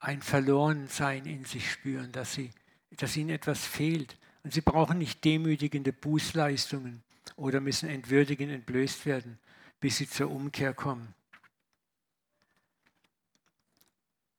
ein 0.00 0.20
Verlorensein 0.20 1.24
in 1.24 1.44
sich 1.44 1.70
spüren, 1.70 2.10
dass, 2.10 2.32
sie, 2.32 2.50
dass 2.96 3.16
ihnen 3.16 3.30
etwas 3.30 3.64
fehlt. 3.64 4.16
Und 4.46 4.52
sie 4.52 4.60
brauchen 4.60 4.98
nicht 4.98 5.24
demütigende 5.24 5.92
Bußleistungen 5.92 7.02
oder 7.34 7.58
müssen 7.58 7.88
entwürdigend 7.88 8.52
entblößt 8.52 9.04
werden, 9.04 9.40
bis 9.80 9.96
sie 9.96 10.08
zur 10.08 10.30
Umkehr 10.30 10.72
kommen. 10.72 11.12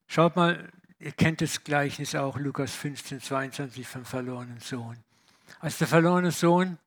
Schaut 0.08 0.38
mal, 0.38 0.72
ihr 1.00 1.12
kennt 1.12 1.42
das 1.42 1.62
Gleichnis 1.62 2.16
auch, 2.16 2.38
Lukas 2.38 2.74
15, 2.74 3.20
22 3.20 3.86
vom 3.86 4.06
verlorenen 4.06 4.62
Sohn. 4.62 4.96
Als 5.60 5.78
der 5.78 5.88
verlorene 5.88 6.32
Sohn 6.32 6.78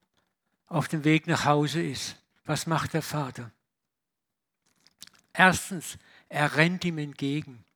auf 0.67 0.89
dem 0.89 1.05
Weg 1.05 1.27
nach 1.27 1.45
Hause 1.45 1.83
ist, 1.83 2.17
was 2.47 2.67
macht 2.67 2.95
der 2.95 3.03
Vater? 3.03 3.51
Erstens, 5.35 5.99
er 6.31 6.57
rennt 6.57 6.87
ihm 6.87 6.97
entgegen. 6.97 7.67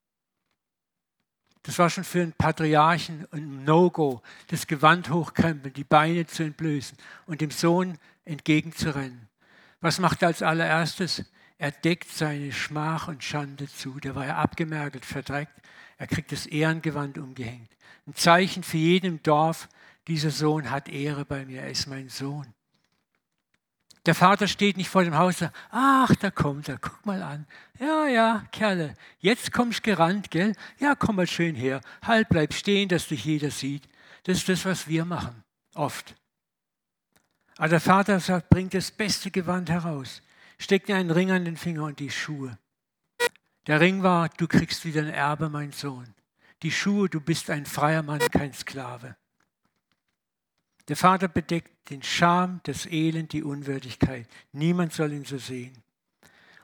Das 1.64 1.79
war 1.79 1.88
schon 1.88 2.05
für 2.05 2.20
einen 2.20 2.33
Patriarchen 2.33 3.27
ein 3.33 3.64
No-Go, 3.64 4.22
das 4.48 4.66
Gewand 4.66 5.11
hochkrempeln, 5.11 5.72
die 5.72 5.85
Beine 5.85 6.27
zu 6.27 6.42
entblößen 6.42 6.96
und 7.27 7.40
dem 7.40 7.50
Sohn 7.50 7.98
entgegenzurennen. 8.27 9.29
Was 9.81 9.98
macht 9.98 10.22
er 10.22 10.29
als 10.29 10.42
allererstes? 10.42 11.24
Er 11.57 11.70
deckt 11.70 12.11
seine 12.11 12.53
Schmach 12.53 13.09
und 13.09 13.24
Schande 13.24 13.66
zu. 13.66 13.98
Der 13.98 14.14
war 14.14 14.27
ja 14.27 14.37
abgemergelt, 14.37 15.07
verdreckt. 15.07 15.55
Er 15.96 16.07
kriegt 16.07 16.33
das 16.33 16.44
Ehrengewand 16.44 17.16
umgehängt. 17.16 17.70
Ein 18.07 18.14
Zeichen 18.14 18.62
für 18.62 18.77
jeden 18.77 19.22
Dorf, 19.22 19.68
dieser 20.07 20.31
Sohn 20.31 20.70
hat 20.70 20.90
Ehre 20.90 21.24
bei 21.24 21.46
mir, 21.46 21.62
er 21.62 21.70
ist 21.70 21.87
mein 21.87 22.11
Sohn. 22.11 22.46
Der 24.06 24.14
Vater 24.14 24.46
steht 24.48 24.76
nicht 24.76 24.90
vor 24.90 25.02
dem 25.02 25.16
Haus 25.16 25.40
und 25.40 25.46
sagt, 25.46 25.56
ach, 25.70 26.14
da 26.16 26.30
kommt 26.30 26.68
er, 26.68 26.78
guck 26.78 27.06
mal 27.06 27.22
an. 27.22 27.46
Ja, 27.78 28.06
ja, 28.06 28.44
Kerle, 28.52 28.94
jetzt 29.18 29.52
kommst 29.52 29.82
gerannt, 29.82 30.30
gell? 30.30 30.54
Ja, 30.78 30.94
komm 30.94 31.16
mal 31.16 31.26
schön 31.26 31.54
her. 31.54 31.80
Halt, 32.02 32.28
bleib 32.28 32.52
stehen, 32.52 32.88
dass 32.88 33.08
dich 33.08 33.24
jeder 33.24 33.50
sieht. 33.50 33.88
Das 34.24 34.38
ist 34.38 34.48
das, 34.48 34.64
was 34.64 34.88
wir 34.88 35.04
machen, 35.04 35.42
oft. 35.74 36.14
Aber 37.56 37.68
der 37.68 37.80
Vater 37.80 38.20
sagt, 38.20 38.50
bring 38.50 38.68
das 38.68 38.90
beste 38.90 39.30
Gewand 39.30 39.70
heraus. 39.70 40.22
Steck 40.58 40.86
dir 40.86 40.96
einen 40.96 41.10
Ring 41.10 41.30
an 41.30 41.44
den 41.44 41.56
Finger 41.56 41.84
und 41.84 41.98
die 41.98 42.10
Schuhe. 42.10 42.58
Der 43.66 43.80
Ring 43.80 44.02
war, 44.02 44.28
du 44.28 44.46
kriegst 44.46 44.84
wieder 44.84 45.02
ein 45.02 45.08
Erbe, 45.08 45.48
mein 45.48 45.72
Sohn. 45.72 46.14
Die 46.62 46.70
Schuhe, 46.70 47.08
du 47.08 47.20
bist 47.20 47.48
ein 47.50 47.64
freier 47.64 48.02
Mann, 48.02 48.18
kein 48.18 48.52
Sklave. 48.52 49.16
Der 50.88 50.96
Vater 50.96 51.28
bedeckt 51.28 51.90
den 51.90 52.02
Scham, 52.02 52.60
das 52.64 52.86
Elend, 52.86 53.32
die 53.32 53.42
Unwürdigkeit. 53.42 54.26
Niemand 54.52 54.92
soll 54.92 55.12
ihn 55.12 55.24
so 55.24 55.38
sehen. 55.38 55.82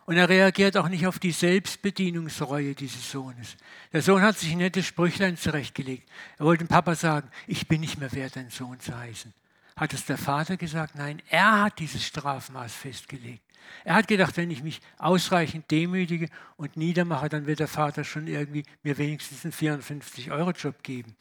Und 0.06 0.16
er 0.16 0.28
reagiert 0.28 0.76
auch 0.76 0.88
nicht 0.88 1.06
auf 1.06 1.18
die 1.18 1.30
Selbstbedienungsreue 1.30 2.74
dieses 2.74 3.10
Sohnes. 3.10 3.56
Der 3.92 4.02
Sohn 4.02 4.22
hat 4.22 4.36
sich 4.36 4.50
ein 4.50 4.58
nettes 4.58 4.86
Sprüchlein 4.86 5.36
zurechtgelegt. 5.36 6.08
Er 6.38 6.46
wollte 6.46 6.64
dem 6.64 6.68
Papa 6.68 6.94
sagen, 6.96 7.30
ich 7.46 7.68
bin 7.68 7.80
nicht 7.80 7.98
mehr 7.98 8.12
wert, 8.12 8.34
dein 8.34 8.50
Sohn 8.50 8.80
zu 8.80 8.96
heißen. 8.96 9.32
Hat 9.76 9.94
es 9.94 10.04
der 10.04 10.18
Vater 10.18 10.56
gesagt? 10.56 10.96
Nein, 10.96 11.22
er 11.28 11.62
hat 11.62 11.78
dieses 11.78 12.04
Strafmaß 12.04 12.74
festgelegt. 12.74 13.42
Er 13.84 13.94
hat 13.94 14.08
gedacht, 14.08 14.36
wenn 14.36 14.50
ich 14.50 14.62
mich 14.62 14.80
ausreichend 14.98 15.70
demütige 15.70 16.28
und 16.56 16.76
niedermache, 16.76 17.28
dann 17.28 17.46
wird 17.46 17.60
der 17.60 17.68
Vater 17.68 18.04
schon 18.04 18.26
irgendwie 18.26 18.64
mir 18.82 18.98
wenigstens 18.98 19.44
einen 19.44 19.80
54-Euro-Job 19.80 20.82
geben. 20.82 21.14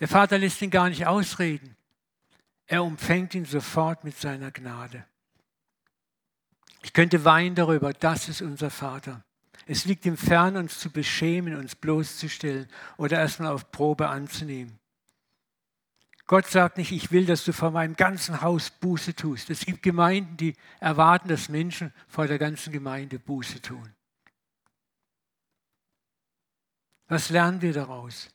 Der 0.00 0.08
Vater 0.08 0.38
lässt 0.38 0.62
ihn 0.62 0.70
gar 0.70 0.88
nicht 0.88 1.06
ausreden. 1.06 1.76
Er 2.66 2.84
umfängt 2.84 3.34
ihn 3.34 3.44
sofort 3.44 4.04
mit 4.04 4.18
seiner 4.18 4.50
Gnade. 4.50 5.04
Ich 6.82 6.92
könnte 6.92 7.24
weinen 7.24 7.54
darüber, 7.54 7.92
das 7.92 8.28
ist 8.28 8.42
unser 8.42 8.70
Vater. 8.70 9.24
Es 9.66 9.84
liegt 9.84 10.06
ihm 10.06 10.16
fern, 10.16 10.56
uns 10.56 10.78
zu 10.78 10.90
beschämen, 10.90 11.56
uns 11.56 11.74
bloßzustellen 11.74 12.68
oder 12.96 13.18
erstmal 13.18 13.52
auf 13.52 13.70
Probe 13.70 14.08
anzunehmen. 14.08 14.78
Gott 16.26 16.46
sagt 16.46 16.76
nicht, 16.76 16.92
ich 16.92 17.10
will, 17.10 17.24
dass 17.24 17.44
du 17.44 17.52
vor 17.52 17.70
meinem 17.70 17.96
ganzen 17.96 18.42
Haus 18.42 18.70
Buße 18.70 19.14
tust. 19.14 19.48
Es 19.48 19.64
gibt 19.64 19.82
Gemeinden, 19.82 20.36
die 20.36 20.54
erwarten, 20.78 21.28
dass 21.28 21.48
Menschen 21.48 21.92
vor 22.06 22.26
der 22.26 22.38
ganzen 22.38 22.70
Gemeinde 22.70 23.18
Buße 23.18 23.62
tun. 23.62 23.94
Was 27.08 27.30
lernen 27.30 27.62
wir 27.62 27.72
daraus? 27.72 28.28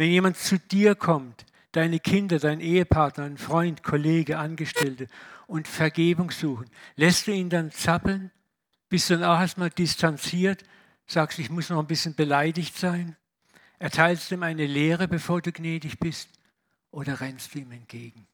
Wenn 0.00 0.12
jemand 0.12 0.38
zu 0.38 0.58
dir 0.58 0.94
kommt, 0.94 1.44
deine 1.72 2.00
Kinder, 2.00 2.38
dein 2.38 2.60
Ehepartner, 2.60 3.24
ein 3.24 3.36
Freund, 3.36 3.82
Kollege, 3.82 4.38
Angestellte 4.38 5.08
und 5.46 5.68
Vergebung 5.68 6.30
suchen, 6.30 6.70
lässt 6.96 7.26
du 7.26 7.32
ihn 7.32 7.50
dann 7.50 7.70
zappeln? 7.70 8.30
Bist 8.88 9.10
du 9.10 9.18
dann 9.18 9.24
auch 9.24 9.38
erstmal 9.38 9.68
distanziert? 9.68 10.64
Sagst, 11.06 11.38
ich 11.38 11.50
muss 11.50 11.68
noch 11.68 11.78
ein 11.78 11.86
bisschen 11.86 12.14
beleidigt 12.14 12.78
sein? 12.78 13.14
Erteilst 13.78 14.30
du 14.30 14.36
ihm 14.36 14.42
eine 14.42 14.64
Lehre, 14.64 15.06
bevor 15.06 15.42
du 15.42 15.52
gnädig 15.52 15.98
bist? 15.98 16.30
Oder 16.90 17.20
rennst 17.20 17.54
du 17.54 17.58
ihm 17.58 17.70
entgegen? 17.70 18.26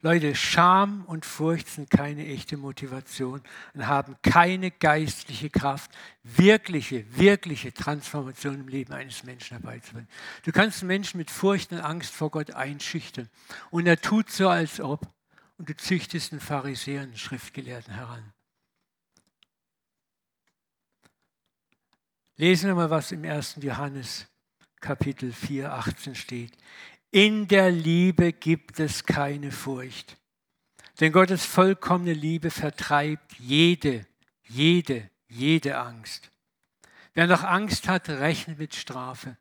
Leute, 0.00 0.36
Scham 0.36 1.04
und 1.06 1.26
Furcht 1.26 1.66
sind 1.66 1.90
keine 1.90 2.24
echte 2.24 2.56
Motivation 2.56 3.42
und 3.74 3.86
haben 3.88 4.14
keine 4.22 4.70
geistliche 4.70 5.50
Kraft, 5.50 5.90
wirkliche, 6.22 7.04
wirkliche 7.16 7.74
Transformation 7.74 8.60
im 8.60 8.68
Leben 8.68 8.92
eines 8.92 9.24
Menschen 9.24 9.58
herbeizubringen. 9.58 10.08
Du 10.44 10.52
kannst 10.52 10.82
einen 10.82 10.88
Menschen 10.88 11.18
mit 11.18 11.32
Furcht 11.32 11.72
und 11.72 11.80
Angst 11.80 12.14
vor 12.14 12.30
Gott 12.30 12.52
einschüchtern 12.52 13.28
und 13.70 13.86
er 13.88 14.00
tut 14.00 14.30
so, 14.30 14.48
als 14.48 14.80
ob 14.80 15.12
und 15.56 15.68
du 15.68 15.76
züchtest 15.76 16.30
einen 16.32 16.40
Pharisäer, 16.40 17.02
einen 17.02 17.16
Schriftgelehrten 17.16 17.92
heran. 17.92 18.32
Lesen 22.36 22.68
wir 22.68 22.76
mal, 22.76 22.90
was 22.90 23.10
im 23.10 23.24
1. 23.24 23.56
Johannes 23.62 24.28
Kapitel 24.80 25.32
4, 25.32 25.72
18 25.72 26.14
steht. 26.14 26.52
In 27.10 27.48
der 27.48 27.70
Liebe 27.70 28.32
gibt 28.32 28.80
es 28.80 29.04
keine 29.04 29.50
Furcht. 29.50 30.18
Denn 31.00 31.12
Gottes 31.12 31.44
vollkommene 31.44 32.12
Liebe 32.12 32.50
vertreibt 32.50 33.38
jede, 33.38 34.06
jede, 34.46 35.08
jede 35.28 35.78
Angst. 35.78 36.30
Wer 37.14 37.26
noch 37.26 37.44
Angst 37.44 37.88
hat, 37.88 38.08
rechnet 38.08 38.58
mit 38.58 38.74
Strafe. 38.74 39.36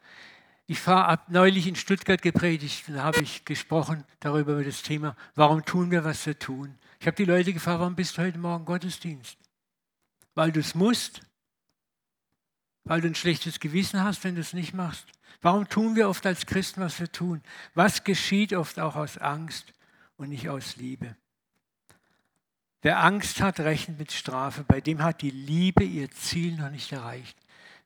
Ich 0.65 0.85
habe 0.87 1.21
neulich 1.31 1.67
in 1.67 1.75
Stuttgart 1.75 2.21
gepredigt, 2.21 2.85
da 2.87 3.03
habe 3.03 3.21
ich 3.21 3.45
gesprochen 3.45 4.03
darüber 4.19 4.53
über 4.53 4.63
das 4.63 4.81
Thema, 4.81 5.15
warum 5.35 5.63
tun 5.63 5.91
wir, 5.91 6.03
was 6.03 6.25
wir 6.25 6.37
tun. 6.37 6.77
Ich 6.99 7.07
habe 7.07 7.15
die 7.15 7.25
Leute 7.25 7.53
gefragt, 7.53 7.79
warum 7.79 7.95
bist 7.95 8.17
du 8.17 8.21
heute 8.21 8.37
Morgen 8.37 8.65
Gottesdienst? 8.65 9.37
Weil 10.35 10.51
du 10.51 10.59
es 10.59 10.75
musst? 10.75 11.21
Weil 12.83 13.01
du 13.01 13.07
ein 13.07 13.15
schlechtes 13.15 13.59
Gewissen 13.59 14.03
hast, 14.03 14.23
wenn 14.23 14.35
du 14.35 14.41
es 14.41 14.53
nicht 14.53 14.73
machst? 14.73 15.07
Warum 15.41 15.69
tun 15.69 15.95
wir 15.95 16.09
oft 16.09 16.25
als 16.25 16.45
Christen, 16.45 16.81
was 16.81 16.99
wir 16.99 17.11
tun? 17.11 17.41
Was 17.73 18.03
geschieht 18.03 18.53
oft 18.53 18.79
auch 18.79 18.95
aus 18.95 19.17
Angst 19.17 19.73
und 20.17 20.29
nicht 20.29 20.49
aus 20.49 20.77
Liebe? 20.77 21.15
Wer 22.81 23.03
Angst 23.03 23.41
hat, 23.41 23.59
rechnet 23.59 23.99
mit 23.99 24.11
Strafe. 24.11 24.63
Bei 24.63 24.81
dem 24.81 25.03
hat 25.03 25.21
die 25.21 25.31
Liebe 25.31 25.83
ihr 25.83 26.09
Ziel 26.11 26.55
noch 26.55 26.69
nicht 26.69 26.91
erreicht. 26.91 27.37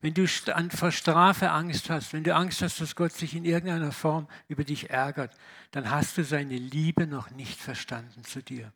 Wenn 0.02 0.14
du 0.16 0.28
vor 0.28 0.92
Strafe 0.92 1.52
Angst 1.52 1.90
hast, 1.90 2.14
wenn 2.14 2.24
du 2.24 2.34
Angst 2.34 2.62
hast, 2.62 2.82
dass 2.82 2.96
Gott 2.96 3.12
sich 3.12 3.36
in 3.36 3.46
irgendeiner 3.46 3.92
Form 3.92 4.28
über 4.48 4.64
dich 4.64 4.90
ärgert, 4.90 5.36
dann 5.72 5.92
hast 5.92 6.18
du 6.18 6.24
seine 6.24 6.58
Liebe 6.58 7.06
noch 7.06 7.30
nicht 7.30 7.60
verstanden 7.60 8.24
zu 8.24 8.42
dir. 8.42 8.74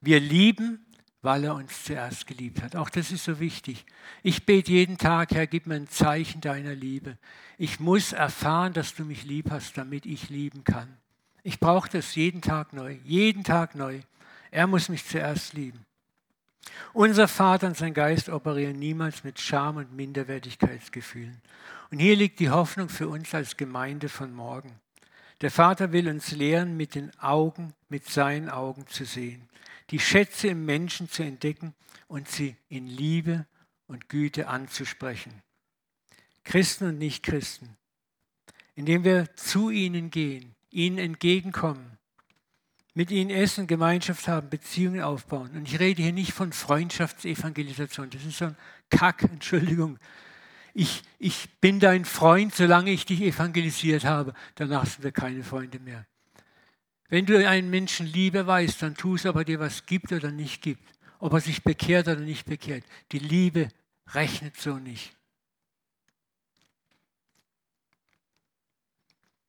Wir 0.00 0.18
lieben, 0.18 0.86
weil 1.22 1.44
er 1.44 1.54
uns 1.54 1.84
zuerst 1.84 2.26
geliebt 2.26 2.62
hat. 2.62 2.76
Auch 2.76 2.88
das 2.88 3.12
ist 3.12 3.24
so 3.24 3.40
wichtig. 3.40 3.84
Ich 4.22 4.46
bete 4.46 4.72
jeden 4.72 4.96
Tag, 4.96 5.32
Herr, 5.32 5.46
gib 5.46 5.66
mir 5.66 5.74
ein 5.74 5.88
Zeichen 5.88 6.40
deiner 6.40 6.74
Liebe. 6.74 7.18
Ich 7.58 7.78
muss 7.78 8.12
erfahren, 8.12 8.72
dass 8.72 8.94
du 8.94 9.04
mich 9.04 9.24
lieb 9.24 9.50
hast, 9.50 9.76
damit 9.76 10.06
ich 10.06 10.30
lieben 10.30 10.64
kann. 10.64 10.88
Ich 11.42 11.60
brauche 11.60 11.90
das 11.90 12.14
jeden 12.14 12.40
Tag 12.40 12.72
neu, 12.72 12.96
jeden 13.04 13.44
Tag 13.44 13.74
neu. 13.74 14.00
Er 14.50 14.66
muss 14.66 14.88
mich 14.88 15.04
zuerst 15.06 15.52
lieben. 15.52 15.84
Unser 16.92 17.28
Vater 17.28 17.66
und 17.66 17.76
sein 17.76 17.94
Geist 17.94 18.28
operieren 18.28 18.78
niemals 18.78 19.24
mit 19.24 19.40
Scham 19.40 19.76
und 19.76 19.94
Minderwertigkeitsgefühlen. 19.94 21.40
Und 21.90 21.98
hier 21.98 22.16
liegt 22.16 22.40
die 22.40 22.50
Hoffnung 22.50 22.88
für 22.88 23.08
uns 23.08 23.34
als 23.34 23.56
Gemeinde 23.56 24.08
von 24.08 24.32
morgen. 24.32 24.72
Der 25.40 25.50
Vater 25.50 25.92
will 25.92 26.08
uns 26.08 26.32
lehren, 26.32 26.76
mit 26.76 26.94
den 26.94 27.10
Augen, 27.18 27.72
mit 27.88 28.08
seinen 28.08 28.50
Augen 28.50 28.86
zu 28.86 29.04
sehen 29.04 29.48
die 29.90 29.98
Schätze 29.98 30.48
im 30.48 30.64
Menschen 30.64 31.08
zu 31.08 31.22
entdecken 31.22 31.74
und 32.06 32.28
sie 32.28 32.56
in 32.68 32.86
Liebe 32.86 33.46
und 33.86 34.08
Güte 34.08 34.48
anzusprechen. 34.48 35.42
Christen 36.44 36.86
und 36.86 36.98
Nichtchristen, 36.98 37.76
indem 38.74 39.04
wir 39.04 39.34
zu 39.36 39.70
ihnen 39.70 40.10
gehen, 40.10 40.54
ihnen 40.70 40.98
entgegenkommen, 40.98 41.98
mit 42.94 43.10
ihnen 43.10 43.30
essen, 43.30 43.66
Gemeinschaft 43.66 44.26
haben, 44.28 44.50
Beziehungen 44.50 45.02
aufbauen. 45.02 45.50
Und 45.52 45.68
ich 45.68 45.78
rede 45.78 46.02
hier 46.02 46.12
nicht 46.12 46.32
von 46.32 46.52
Freundschaftsevangelisation, 46.52 48.10
das 48.10 48.24
ist 48.24 48.38
so 48.38 48.46
ein 48.46 48.56
Kack, 48.90 49.22
Entschuldigung. 49.32 49.98
Ich, 50.72 51.02
ich 51.18 51.48
bin 51.60 51.80
dein 51.80 52.04
Freund, 52.04 52.54
solange 52.54 52.90
ich 52.92 53.04
dich 53.04 53.20
evangelisiert 53.20 54.04
habe. 54.04 54.34
Danach 54.54 54.86
sind 54.86 55.02
wir 55.02 55.12
keine 55.12 55.42
Freunde 55.42 55.80
mehr. 55.80 56.06
Wenn 57.10 57.26
du 57.26 57.46
einen 57.46 57.70
Menschen 57.70 58.06
Liebe 58.06 58.46
weißt, 58.46 58.82
dann 58.82 58.94
tu 58.94 59.16
es, 59.16 59.26
ob 59.26 59.36
er 59.36 59.44
dir 59.44 59.58
was 59.58 59.84
gibt 59.84 60.12
oder 60.12 60.30
nicht 60.30 60.62
gibt, 60.62 60.82
ob 61.18 61.32
er 61.32 61.40
sich 61.40 61.64
bekehrt 61.64 62.06
oder 62.06 62.20
nicht 62.20 62.46
bekehrt. 62.46 62.84
Die 63.10 63.18
Liebe 63.18 63.68
rechnet 64.08 64.56
so 64.56 64.76
nicht. 64.76 65.16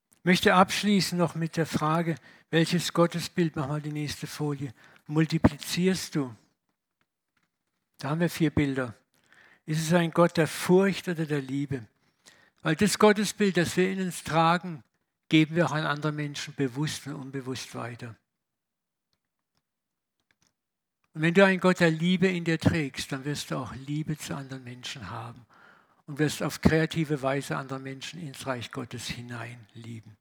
Ich 0.10 0.26
möchte 0.26 0.56
abschließen 0.56 1.17
noch 1.17 1.36
mit 1.36 1.56
der 1.56 1.67
Frage, 1.67 2.15
welches 2.50 2.93
Gottesbild, 2.93 3.56
mach 3.56 3.67
mal 3.67 3.82
die 3.82 3.91
nächste 3.91 4.28
Folie, 4.28 4.74
multiplizierst 5.08 6.15
du? 6.15 6.36
Da 8.00 8.10
haben 8.10 8.19
wir 8.19 8.30
vier 8.30 8.50
Bilder. 8.50 8.95
Ist 9.67 9.82
es 9.82 9.93
ein 9.93 10.12
Gott 10.12 10.38
der 10.38 10.47
Furcht 10.47 11.08
oder 11.08 11.26
der 11.26 11.41
Liebe? 11.41 11.86
Weil 12.63 12.76
das 12.76 12.97
Gottesbild, 12.97 13.58
das 13.58 13.78
wir 13.78 13.91
in 13.91 14.02
uns 14.02 14.24
tragen, 14.24 14.84
geben 15.32 15.56
wir 15.56 15.65
auch 15.65 15.72
an 15.72 15.86
andere 15.86 16.12
Menschen 16.12 16.54
bewusst 16.56 17.08
und 17.08 17.15
unbewusst 17.15 17.74
weiter. 17.74 18.17
Und 21.13 21.22
wenn 21.22 21.34
du 21.34 21.46
einen 21.46 21.62
Gott 21.62 21.80
der 21.80 21.89
Liebe 21.89 22.28
in 22.28 22.44
dir 22.44 22.60
trägst, 22.60 23.13
dann 23.13 23.24
wirst 23.24 23.50
du 23.50 23.56
auch 23.56 23.74
Liebe 23.88 24.17
zu 24.17 24.36
anderen 24.36 24.65
Menschen 24.65 25.10
haben 25.10 25.46
und 26.06 26.20
wirst 26.20 26.44
auf 26.44 26.60
kreative 26.60 27.22
Weise 27.22 27.56
andere 27.56 27.80
Menschen 27.80 28.22
ins 28.22 28.46
Reich 28.46 28.74
Gottes 28.74 29.08
hinein 29.08 29.58
lieben. 29.74 30.17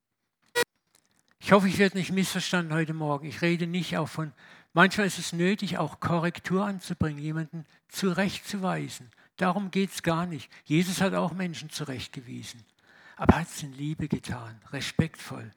Ich 1.40 1.50
hoffe, 1.50 1.66
ich 1.66 1.78
werde 1.78 1.98
nicht 1.98 2.12
missverstanden 2.12 2.72
heute 2.72 2.94
Morgen. 2.94 3.26
Ich 3.26 3.42
rede 3.42 3.66
nicht 3.66 3.98
auch 3.98 4.08
von, 4.08 4.32
manchmal 4.74 5.08
ist 5.08 5.18
es 5.18 5.32
nötig, 5.32 5.78
auch 5.78 5.98
Korrektur 5.98 6.64
anzubringen, 6.64 7.20
jemanden 7.20 7.66
zurechtzuweisen. 7.88 9.10
Darum 9.38 9.72
geht 9.72 9.90
es 9.90 10.04
gar 10.04 10.26
nicht. 10.26 10.52
Jesus 10.62 11.00
hat 11.00 11.14
auch 11.14 11.32
Menschen 11.32 11.68
zurechtgewiesen 11.68 12.64
aber 13.20 13.36
hat 13.36 13.48
es 13.48 13.62
in 13.62 13.74
Liebe 13.74 14.08
getan, 14.08 14.58
respektvoll. 14.72 15.52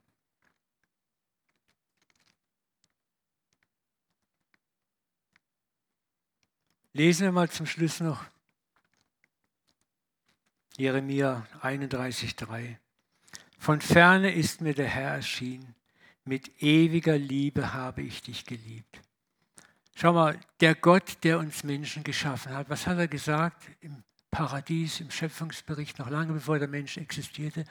Lesen 6.91 7.23
wir 7.23 7.31
mal 7.31 7.49
zum 7.49 7.65
Schluss 7.65 8.01
noch 8.01 8.25
Jeremia 10.75 11.47
31,3. 11.61 12.75
Von 13.59 13.79
ferne 13.79 14.35
ist 14.35 14.59
mir 14.59 14.73
der 14.73 14.89
Herr 14.89 15.13
erschienen, 15.13 15.73
mit 16.25 16.61
ewiger 16.61 17.17
Liebe 17.17 17.73
habe 17.73 18.01
ich 18.01 18.21
dich 18.21 18.43
geliebt. 18.43 18.99
Schau 19.95 20.11
mal, 20.11 20.37
der 20.59 20.75
Gott, 20.75 21.23
der 21.23 21.39
uns 21.39 21.63
Menschen 21.63 22.03
geschaffen 22.03 22.53
hat, 22.53 22.69
was 22.69 22.87
hat 22.87 22.97
er 22.97 23.07
gesagt 23.07 23.63
Paradies 24.33 24.99
im 24.99 25.11
Schöpfungsbericht, 25.11 25.99
noch 25.99 26.09
lange 26.09 26.33
bevor 26.33 26.57
der 26.57 26.67
Mensch 26.67 26.97
existierte. 26.97 27.65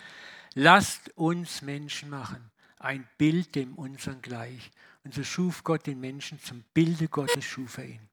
Lasst 0.54 1.10
uns 1.16 1.60
Menschen 1.60 2.08
machen, 2.08 2.50
ein 2.78 3.08
Bild 3.18 3.56
dem 3.56 3.74
unseren 3.74 4.22
gleich. 4.22 4.70
Und 5.02 5.12
so 5.12 5.24
schuf 5.24 5.64
Gott 5.64 5.86
den 5.88 6.00
Menschen, 6.00 6.40
zum 6.40 6.62
Bilde 6.72 7.08
Gottes 7.08 7.44
schuf 7.44 7.78
er 7.78 7.86
ihn. 7.86 8.08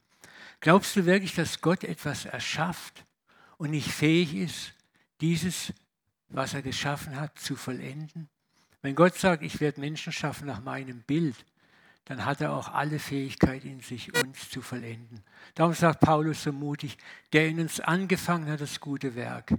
Glaubst 0.61 0.95
du 0.95 1.05
wirklich, 1.05 1.35
dass 1.35 1.61
Gott 1.61 1.83
etwas 1.83 2.25
erschafft 2.25 3.05
und 3.57 3.69
nicht 3.69 3.91
fähig 3.91 4.33
ist, 4.33 4.73
dieses, 5.21 5.71
was 6.29 6.55
er 6.55 6.63
geschaffen 6.63 7.19
hat, 7.19 7.37
zu 7.37 7.55
vollenden? 7.55 8.29
Wenn 8.81 8.95
Gott 8.95 9.15
sagt, 9.15 9.43
ich 9.43 9.59
werde 9.59 9.79
Menschen 9.79 10.11
schaffen 10.11 10.47
nach 10.47 10.61
meinem 10.61 11.03
Bild, 11.03 11.35
dann 12.05 12.25
hat 12.25 12.41
er 12.41 12.53
auch 12.53 12.73
alle 12.73 12.97
Fähigkeit 12.97 13.63
in 13.63 13.81
sich, 13.81 14.13
uns 14.15 14.49
zu 14.49 14.61
vollenden. 14.61 15.23
Darum 15.53 15.73
sagt 15.73 15.99
Paulus 15.99 16.43
so 16.43 16.51
mutig, 16.51 16.97
der 17.33 17.47
in 17.47 17.59
uns 17.59 17.79
angefangen 17.79 18.49
hat, 18.49 18.61
das 18.61 18.79
gute 18.79 19.15
Werk, 19.15 19.53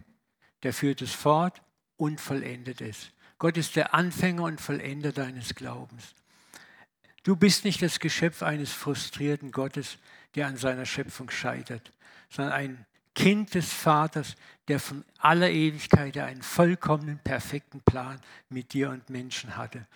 der 0.63 0.73
führt 0.73 1.01
es 1.01 1.13
fort 1.13 1.63
und 1.97 2.21
vollendet 2.21 2.81
es. 2.81 3.13
Gott 3.39 3.57
ist 3.57 3.77
der 3.77 3.95
Anfänger 3.95 4.43
und 4.43 4.61
Vollender 4.61 5.13
deines 5.13 5.55
Glaubens. 5.55 6.15
Du 7.23 7.37
bist 7.37 7.65
nicht 7.65 7.83
das 7.83 8.01
Geschöpf 8.01 8.43
eines 8.43 8.73
frustrierten 8.73 9.53
Gottes, 9.53 9.99
der 10.35 10.47
an 10.47 10.57
seiner 10.57 10.87
Schöpfung 10.87 11.31
scheitert, 11.31 11.93
sondern 12.31 12.53
ein 12.53 12.87
Kind 13.15 13.55
des 13.55 13.73
Vaters, 13.73 14.35
der 14.69 14.81
von 14.81 15.05
aller 15.19 15.51
Ewigkeit 15.51 16.17
einen 16.19 16.43
vollkommenen, 16.43 17.19
perfekten 17.19 17.81
Plan 17.81 18.21
mit 18.49 18.73
dir 18.73 18.91
und 18.91 19.09
Menschen 19.09 19.57
hatte 19.57 19.87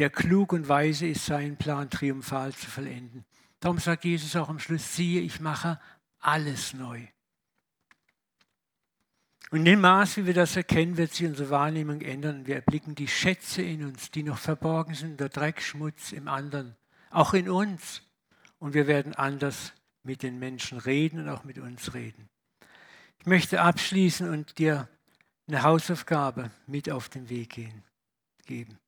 der 0.00 0.10
klug 0.10 0.54
und 0.54 0.66
weise 0.66 1.06
ist, 1.06 1.26
seinen 1.26 1.56
Plan 1.56 1.90
triumphal 1.90 2.54
zu 2.54 2.70
vollenden. 2.70 3.24
Darum 3.60 3.78
sagt 3.78 4.04
Jesus 4.04 4.34
auch 4.34 4.48
am 4.48 4.58
Schluss, 4.58 4.96
siehe, 4.96 5.20
ich 5.20 5.40
mache 5.40 5.78
alles 6.20 6.72
neu. 6.72 7.06
Und 9.50 9.58
in 9.58 9.64
dem 9.66 9.80
Maß, 9.82 10.16
wie 10.16 10.26
wir 10.26 10.32
das 10.32 10.56
erkennen, 10.56 10.96
wird 10.96 11.12
sich 11.12 11.26
unsere 11.26 11.50
Wahrnehmung 11.50 12.00
ändern 12.00 12.46
wir 12.46 12.54
erblicken 12.54 12.94
die 12.94 13.08
Schätze 13.08 13.62
in 13.62 13.84
uns, 13.84 14.10
die 14.10 14.22
noch 14.22 14.38
verborgen 14.38 14.94
sind, 14.94 15.20
der 15.20 15.28
Dreckschmutz 15.28 16.12
im 16.12 16.28
anderen, 16.28 16.76
auch 17.10 17.34
in 17.34 17.50
uns. 17.50 18.02
Und 18.58 18.72
wir 18.72 18.86
werden 18.86 19.14
anders 19.14 19.74
mit 20.02 20.22
den 20.22 20.38
Menschen 20.38 20.78
reden 20.78 21.20
und 21.20 21.28
auch 21.28 21.44
mit 21.44 21.58
uns 21.58 21.92
reden. 21.92 22.30
Ich 23.18 23.26
möchte 23.26 23.60
abschließen 23.60 24.30
und 24.30 24.56
dir 24.58 24.88
eine 25.46 25.62
Hausaufgabe 25.62 26.50
mit 26.66 26.88
auf 26.90 27.10
den 27.10 27.28
Weg 27.28 27.50
gehen, 27.50 27.82
geben. 28.46 28.78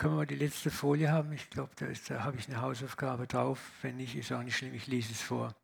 Können 0.00 0.16
wir 0.16 0.24
die 0.24 0.34
letzte 0.34 0.70
Folie 0.70 1.12
haben? 1.12 1.30
Ich 1.34 1.50
glaube, 1.50 1.72
da, 1.76 1.84
da 2.08 2.24
habe 2.24 2.38
ich 2.38 2.48
eine 2.48 2.62
Hausaufgabe 2.62 3.26
drauf. 3.26 3.60
Wenn 3.82 3.98
nicht, 3.98 4.16
ist 4.16 4.32
auch 4.32 4.42
nicht 4.42 4.56
schlimm, 4.56 4.72
ich 4.72 4.86
lese 4.86 5.12
es 5.12 5.20
vor. 5.20 5.54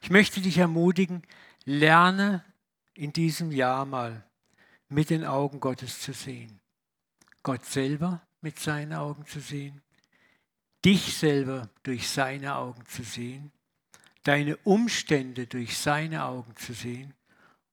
Ich 0.00 0.10
möchte 0.10 0.40
dich 0.40 0.58
ermutigen, 0.58 1.24
lerne 1.64 2.44
in 2.94 3.12
diesem 3.12 3.50
Jahr 3.50 3.84
mal 3.84 4.24
mit 4.88 5.10
den 5.10 5.24
Augen 5.24 5.58
Gottes 5.58 5.98
zu 6.02 6.12
sehen. 6.12 6.60
Gott 7.42 7.64
selber 7.64 8.22
mit 8.42 8.60
seinen 8.60 8.92
Augen 8.92 9.26
zu 9.26 9.40
sehen, 9.40 9.82
dich 10.84 11.16
selber 11.16 11.68
durch 11.82 12.08
seine 12.08 12.54
Augen 12.54 12.86
zu 12.86 13.02
sehen, 13.02 13.50
deine 14.22 14.56
Umstände 14.58 15.48
durch 15.48 15.76
seine 15.76 16.26
Augen 16.26 16.54
zu 16.54 16.74
sehen 16.74 17.12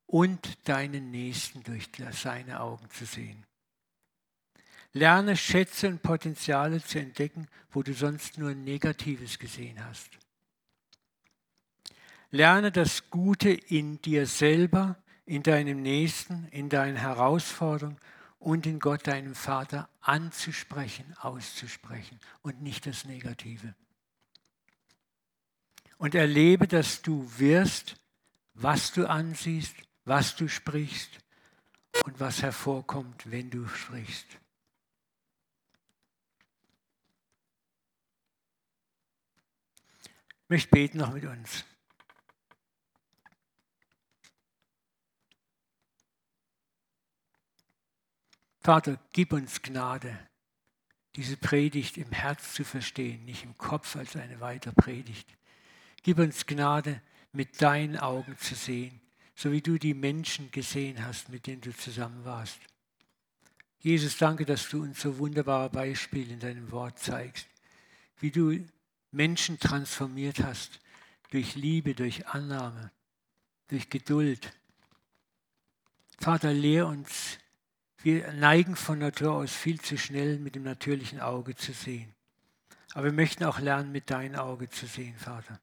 und 0.08 0.67
deinen 0.67 1.12
Nächsten 1.12 1.62
durch 1.62 1.91
seine 2.13 2.60
Augen 2.60 2.89
zu 2.89 3.05
sehen. 3.05 3.45
Lerne 4.93 5.38
Schätze 5.38 5.88
und 5.88 6.02
Potenziale 6.02 6.84
zu 6.84 6.99
entdecken, 6.99 7.47
wo 7.71 7.84
du 7.84 7.93
sonst 7.93 8.38
nur 8.38 8.56
Negatives 8.56 9.38
gesehen 9.38 9.84
hast. 9.86 10.10
Lerne 12.32 12.71
das 12.71 13.10
Gute 13.10 13.49
in 13.49 14.02
dir 14.02 14.25
selber, 14.25 14.97
in 15.25 15.43
deinem 15.43 15.82
Nächsten, 15.82 16.47
in 16.49 16.69
deinen 16.69 16.97
Herausforderungen 16.97 17.97
und 18.39 18.65
in 18.65 18.80
Gott, 18.80 19.06
deinem 19.06 19.36
Vater, 19.36 19.89
anzusprechen, 20.02 21.15
auszusprechen 21.19 22.19
und 22.41 22.62
nicht 22.62 22.86
das 22.86 23.06
Negative. 23.06 23.75
Und 25.97 26.15
erlebe, 26.15 26.67
dass 26.67 27.02
du 27.02 27.30
wirst, 27.38 27.97
was 28.54 28.91
du 28.91 29.08
ansiehst, 29.08 29.75
was 30.06 30.36
du 30.36 30.47
sprichst 30.47 31.10
und 32.06 32.19
was 32.19 32.41
hervorkommt, 32.41 33.30
wenn 33.30 33.49
du 33.49 33.67
sprichst. 33.67 34.25
Ich 40.49 40.51
möchte 40.51 40.69
beten 40.71 40.97
noch 40.97 41.13
mit 41.13 41.25
uns. 41.25 41.63
Vater, 48.59 48.99
gib 49.13 49.31
uns 49.31 49.62
Gnade, 49.62 50.17
diese 51.15 51.38
Predigt 51.38 51.97
im 51.97 52.12
Herz 52.12 52.55
zu 52.55 52.63
verstehen, 52.63 53.25
nicht 53.25 53.43
im 53.43 53.59
Kopf 53.59 53.95
als 53.95 54.15
eine 54.15 54.39
weitere 54.39 54.73
Predigt. 54.73 55.29
Gib 56.01 56.17
uns 56.17 56.47
Gnade, 56.47 56.99
mit 57.31 57.62
deinen 57.62 57.97
Augen 57.97 58.35
zu 58.39 58.55
sehen, 58.55 58.99
so 59.35 59.51
wie 59.51 59.62
du 59.62 59.77
die 59.77 59.93
Menschen 59.93 60.49
gesehen 60.49 61.05
hast, 61.05 61.29
mit 61.29 61.45
denen 61.45 61.62
du 61.62 61.77
zusammen 61.77 62.25
warst. 62.25 62.59
Jesus, 63.77 64.17
danke, 64.17 64.47
dass 64.47 64.67
du 64.67 64.81
uns 64.81 65.00
so 65.00 65.19
wunderbare 65.19 65.69
Beispiele 65.69 66.33
in 66.33 66.39
deinem 66.39 66.71
Wort 66.71 66.97
zeigst, 66.97 67.47
wie 68.19 68.31
du 68.31 68.65
Menschen 69.12 69.60
transformiert 69.60 70.39
hast 70.39 70.79
durch 71.31 71.55
Liebe, 71.55 71.95
durch 71.95 72.27
Annahme, 72.27 72.91
durch 73.67 73.89
Geduld. 73.89 74.51
Vater, 76.19 76.53
lehr 76.53 76.87
uns, 76.87 77.37
wir 78.01 78.31
neigen 78.33 78.75
von 78.75 78.99
Natur 78.99 79.33
aus 79.33 79.53
viel 79.53 79.79
zu 79.79 79.97
schnell 79.97 80.39
mit 80.39 80.55
dem 80.55 80.63
natürlichen 80.63 81.19
Auge 81.19 81.55
zu 81.55 81.73
sehen. 81.73 82.13
Aber 82.93 83.05
wir 83.05 83.13
möchten 83.13 83.43
auch 83.43 83.60
lernen, 83.60 83.91
mit 83.91 84.10
deinem 84.10 84.35
Auge 84.35 84.69
zu 84.69 84.87
sehen, 84.87 85.15
Vater. 85.17 85.60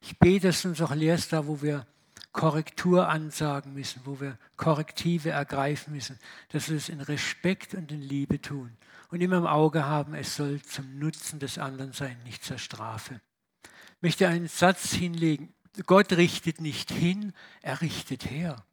Ich 0.00 0.18
bete, 0.18 0.48
dass 0.48 0.62
du 0.62 0.68
uns 0.68 0.80
auch 0.80 0.94
lehrst, 0.94 1.32
da 1.32 1.46
wo 1.46 1.60
wir 1.60 1.86
Korrektur 2.32 3.08
ansagen 3.08 3.72
müssen, 3.72 4.02
wo 4.04 4.20
wir 4.20 4.38
Korrektive 4.56 5.30
ergreifen 5.30 5.94
müssen, 5.94 6.18
dass 6.50 6.68
wir 6.68 6.76
es 6.76 6.88
in 6.88 7.00
Respekt 7.00 7.74
und 7.74 7.90
in 7.90 8.02
Liebe 8.02 8.40
tun 8.40 8.76
und 9.10 9.20
immer 9.20 9.38
im 9.38 9.46
Auge 9.46 9.84
haben, 9.84 10.14
es 10.14 10.36
soll 10.36 10.60
zum 10.62 10.98
Nutzen 10.98 11.38
des 11.38 11.58
anderen 11.58 11.92
sein, 11.92 12.16
nicht 12.24 12.44
zur 12.44 12.58
Strafe. 12.58 13.20
Ich 13.64 14.02
möchte 14.02 14.28
einen 14.28 14.48
Satz 14.48 14.92
hinlegen. 14.92 15.54
Gott 15.86 16.12
richtet 16.12 16.60
nicht 16.60 16.90
hin, 16.90 17.32
er 17.62 17.80
richtet 17.80 18.30
her. 18.30 18.64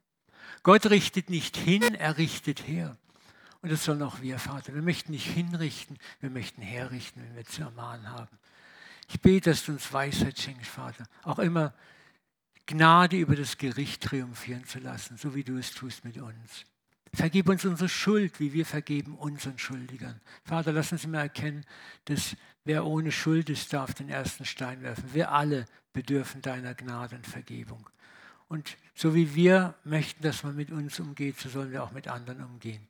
Gott 0.62 0.86
richtet 0.86 1.30
nicht 1.30 1.56
hin, 1.56 1.82
er 1.82 2.18
richtet 2.18 2.66
her. 2.66 2.96
Und 3.62 3.72
das 3.72 3.84
sollen 3.84 4.02
auch 4.02 4.20
wir, 4.20 4.38
Vater. 4.38 4.74
Wir 4.74 4.82
möchten 4.82 5.12
nicht 5.12 5.26
hinrichten, 5.26 5.98
wir 6.20 6.30
möchten 6.30 6.62
herrichten, 6.62 7.22
wenn 7.22 7.36
wir 7.36 7.44
zu 7.44 7.62
ermahnen 7.62 8.10
haben. 8.10 8.38
Ich 9.08 9.20
bete, 9.20 9.50
dass 9.50 9.64
du 9.64 9.72
uns 9.72 9.92
Weisheit 9.92 10.38
schenkst, 10.38 10.70
Vater. 10.70 11.04
Auch 11.22 11.38
immer 11.38 11.74
Gnade 12.66 13.16
über 13.16 13.36
das 13.36 13.58
Gericht 13.58 14.02
triumphieren 14.02 14.64
zu 14.64 14.80
lassen, 14.80 15.16
so 15.16 15.34
wie 15.34 15.44
du 15.44 15.56
es 15.56 15.72
tust 15.72 16.04
mit 16.04 16.18
uns. 16.18 16.64
Vergib 17.12 17.48
uns 17.48 17.64
unsere 17.64 17.88
Schuld, 17.88 18.40
wie 18.40 18.52
wir 18.52 18.66
vergeben 18.66 19.14
unseren 19.16 19.58
Schuldigern. 19.58 20.20
Vater, 20.44 20.72
lass 20.72 20.92
uns 20.92 21.04
immer 21.04 21.20
erkennen, 21.20 21.64
dass 22.04 22.36
wer 22.64 22.84
ohne 22.84 23.12
Schuld 23.12 23.48
ist, 23.48 23.72
darf 23.72 23.94
den 23.94 24.08
ersten 24.08 24.44
Stein 24.44 24.82
werfen. 24.82 25.14
Wir 25.14 25.32
alle 25.32 25.64
bedürfen 25.92 26.42
deiner 26.42 26.74
Gnade 26.74 27.16
und 27.16 27.26
Vergebung. 27.26 27.88
Und 28.48 28.76
so 28.94 29.14
wie 29.14 29.34
wir 29.34 29.74
möchten, 29.84 30.22
dass 30.22 30.42
man 30.42 30.56
mit 30.56 30.70
uns 30.70 31.00
umgeht, 31.00 31.38
so 31.38 31.48
sollen 31.48 31.72
wir 31.72 31.84
auch 31.84 31.92
mit 31.92 32.08
anderen 32.08 32.44
umgehen. 32.44 32.86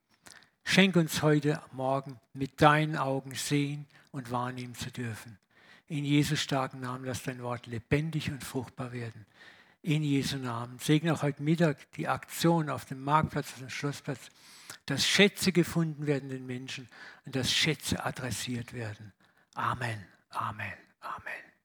Schenk 0.65 0.97
uns 0.97 1.23
heute 1.23 1.63
Morgen 1.71 2.19
mit 2.35 2.61
deinen 2.61 2.97
Augen 2.97 3.35
sehen 3.35 3.87
und 4.11 4.31
wahrnehmen 4.33 4.75
zu 4.75 4.91
dürfen. 4.91 5.39
In 5.87 6.05
Jesus 6.05 6.41
starken 6.41 6.81
Namen 6.81 7.05
lass 7.05 7.23
dein 7.23 7.43
Wort 7.43 7.67
lebendig 7.67 8.31
und 8.31 8.43
fruchtbar 8.43 8.93
werden. 8.93 9.25
In 9.87 10.03
Jesu 10.03 10.39
Namen. 10.39 10.81
Segne 10.81 11.15
auch 11.15 11.23
heute 11.23 11.45
Mittag 11.45 11.93
die 11.93 12.09
Aktion 12.09 12.71
auf 12.71 12.87
dem 12.87 13.05
Marktplatz, 13.05 13.53
auf 13.53 13.61
dem 13.61 13.71
Schlossplatz, 13.71 14.31
dass 14.85 15.07
Schätze 15.07 15.53
gefunden 15.53 16.09
werden 16.09 16.29
den 16.29 16.45
Menschen 16.45 16.89
und 17.25 17.37
dass 17.37 17.53
Schätze 17.53 18.05
adressiert 18.05 18.73
werden. 18.73 19.13
Amen, 19.55 20.05
Amen, 20.31 20.73
Amen. 21.01 21.56